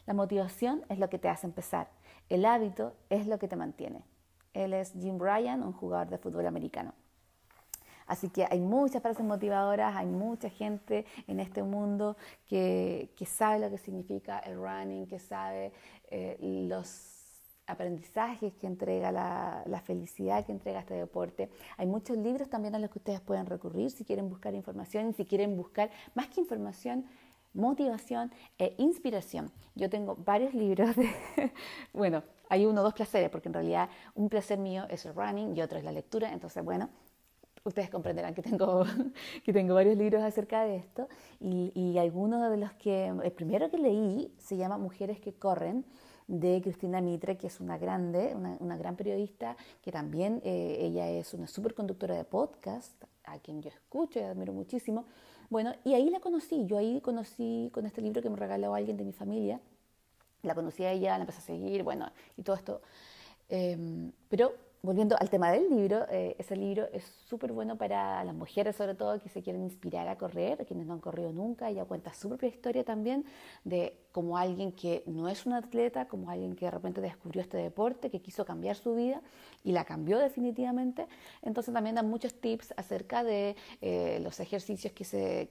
La 0.05 0.13
motivación 0.13 0.83
es 0.87 0.99
lo 0.99 1.09
que 1.09 1.17
te 1.17 1.29
hace 1.29 1.47
empezar, 1.47 1.89
el 2.29 2.45
hábito 2.45 2.93
es 3.09 3.25
lo 3.25 3.39
que 3.39 3.47
te 3.47 3.55
mantiene. 3.55 4.03
Él 4.53 4.73
es 4.73 4.93
Jim 4.93 5.17
Bryan, 5.17 5.63
un 5.63 5.73
jugador 5.73 6.09
de 6.09 6.17
fútbol 6.17 6.45
americano. 6.45 6.93
Así 8.05 8.29
que 8.29 8.45
hay 8.49 8.59
muchas 8.59 9.01
frases 9.01 9.25
motivadoras, 9.25 9.95
hay 9.95 10.05
mucha 10.05 10.49
gente 10.49 11.05
en 11.27 11.39
este 11.39 11.63
mundo 11.63 12.15
que, 12.45 13.09
sabe 13.25 13.59
lo 13.59 13.69
que 13.69 13.77
significa 13.77 14.39
el 14.39 14.57
running, 14.57 15.07
que 15.07 15.19
sabe 15.19 15.73
eh, 16.09 16.37
los 16.69 17.16
aprendizajes 17.67 18.53
que 18.53 18.65
entrega 18.65 19.11
la, 19.11 19.81
felicidad 19.85 20.45
que 20.45 20.51
entrega 20.51 20.79
este 20.79 20.95
deporte. 20.95 21.49
Hay 21.77 21.85
muchos 21.85 22.17
libros 22.17 22.49
también 22.49 22.73
a 22.75 22.79
los 22.79 22.89
que 22.89 22.99
ustedes 22.99 23.21
pueden 23.21 23.45
recurrir 23.45 23.91
si 23.91 24.03
quieren 24.03 24.29
buscar 24.29 24.53
información 24.55 25.13
si 25.13 25.25
quieren 25.25 25.55
buscar 25.55 25.89
más 26.15 26.27
que 26.27 26.41
información, 26.41 27.05
motivación 27.53 28.31
e 28.57 28.73
inspiración. 28.77 29.51
Yo 29.75 29.89
tengo 29.89 30.15
varios 30.15 30.53
libros 30.63 30.95
de, 30.95 31.09
bueno, 31.93 32.23
hay 32.49 32.65
uno 32.65 32.81
o 32.81 32.83
dos 32.83 32.93
placeres, 32.93 33.29
porque 33.29 33.49
en 33.49 33.53
realidad 33.53 33.89
un 34.15 34.29
placer 34.29 34.57
mío 34.57 34.85
es 34.89 35.05
el 35.05 35.13
running 35.13 35.55
y 35.55 35.61
otro 35.61 35.77
es 35.77 35.83
la 35.83 35.91
lectura, 35.91 36.31
entonces 36.31 36.63
bueno, 36.63 36.89
ustedes 37.63 37.89
comprenderán 37.89 38.33
que 38.33 38.41
tengo, 38.41 38.85
que 39.43 39.53
tengo 39.53 39.73
varios 39.75 39.97
libros 39.97 40.23
acerca 40.23 40.63
de 40.63 40.77
esto 40.77 41.07
y, 41.39 41.71
y 41.75 41.97
algunos 41.97 42.49
de 42.49 42.57
los 42.57 42.73
que, 42.73 43.07
el 43.07 43.31
primero 43.31 43.69
que 43.69 43.77
leí 43.77 44.33
se 44.37 44.55
llama 44.55 44.77
Mujeres 44.77 45.19
que 45.19 45.33
corren, 45.33 45.85
de 46.27 46.61
Cristina 46.61 47.01
Mitre, 47.01 47.37
que 47.37 47.47
es 47.47 47.59
una 47.59 47.77
grande, 47.77 48.35
una, 48.35 48.77
gran 48.77 48.95
periodista, 48.95 49.55
que 49.81 49.91
también 49.91 50.41
eh, 50.43 50.77
ella 50.81 51.09
es 51.09 51.33
una 51.33 51.47
superconductora 51.47 52.15
de 52.15 52.25
podcast, 52.25 53.03
a 53.23 53.39
quien 53.39 53.61
yo 53.61 53.69
escucho 53.69 54.19
y 54.19 54.23
admiro 54.23 54.53
muchísimo. 54.53 55.05
Bueno, 55.49 55.73
y 55.83 55.93
ahí 55.93 56.09
la 56.09 56.19
conocí, 56.19 56.65
yo 56.65 56.77
ahí 56.77 56.99
conocí 57.01 57.69
con 57.73 57.85
este 57.85 58.01
libro 58.01 58.21
que 58.21 58.29
me 58.29 58.35
regaló 58.35 58.75
alguien 58.75 58.97
de 58.97 59.05
mi 59.05 59.13
familia, 59.13 59.61
la 60.43 60.53
conocí 60.53 60.83
a 60.83 60.91
ella, 60.91 61.17
la 61.17 61.23
empecé 61.23 61.39
a 61.39 61.41
seguir, 61.41 61.83
bueno, 61.83 62.11
y 62.35 62.43
todo 62.43 62.55
esto. 62.55 62.81
Em, 63.49 64.11
pero 64.27 64.53
volviendo 64.81 65.15
al 65.19 65.29
tema 65.29 65.51
del 65.51 65.69
libro, 65.69 66.05
eh, 66.09 66.35
ese 66.37 66.55
libro 66.55 66.87
es 66.93 67.03
súper 67.27 67.51
bueno 67.51 67.77
para 67.77 68.23
las 68.23 68.35
mujeres, 68.35 68.75
sobre 68.75 68.95
todo, 68.95 69.21
que 69.21 69.29
se 69.29 69.41
quieren 69.41 69.63
inspirar 69.63 70.07
a 70.07 70.17
correr, 70.17 70.65
quienes 70.65 70.85
no 70.85 70.93
han 70.93 70.99
corrido 70.99 71.31
nunca. 71.31 71.69
Ella 71.69 71.85
cuenta 71.85 72.13
su 72.13 72.29
propia 72.29 72.49
historia 72.49 72.83
también 72.83 73.25
de 73.63 73.97
como 74.17 74.35
alguien 74.35 74.71
que 74.71 75.03
no 75.05 75.29
es 75.29 75.45
un 75.45 75.53
atleta, 75.53 76.07
como 76.07 76.31
alguien 76.31 76.55
que 76.55 76.65
de 76.65 76.71
repente 76.71 77.01
descubrió 77.01 77.39
este 77.39 77.57
deporte, 77.57 78.09
que 78.09 78.19
quiso 78.19 78.45
cambiar 78.45 78.75
su 78.75 78.95
vida 78.95 79.21
y 79.63 79.73
la 79.73 79.85
cambió 79.85 80.17
definitivamente. 80.17 81.05
Entonces 81.43 81.71
también 81.71 81.97
dan 81.97 82.09
muchos 82.09 82.33
tips 82.33 82.73
acerca 82.77 83.23
de 83.23 83.55
eh, 83.79 84.19
los 84.23 84.39
ejercicios 84.39 84.91
que 84.91 85.03
se, 85.05 85.47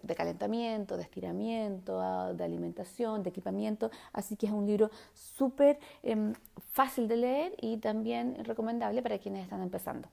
de 0.00 0.14
calentamiento, 0.14 0.96
de 0.96 1.02
estiramiento, 1.02 2.00
de 2.34 2.44
alimentación, 2.44 3.24
de 3.24 3.30
equipamiento. 3.30 3.90
Así 4.12 4.36
que 4.36 4.46
es 4.46 4.52
un 4.52 4.64
libro 4.64 4.92
súper 5.12 5.80
em, 6.04 6.34
fácil 6.70 7.08
de 7.08 7.16
leer 7.16 7.56
y 7.60 7.78
también 7.78 8.44
recomendable 8.44 9.02
para 9.02 9.18
quienes 9.18 9.42
están 9.42 9.60
empezando. 9.60 10.08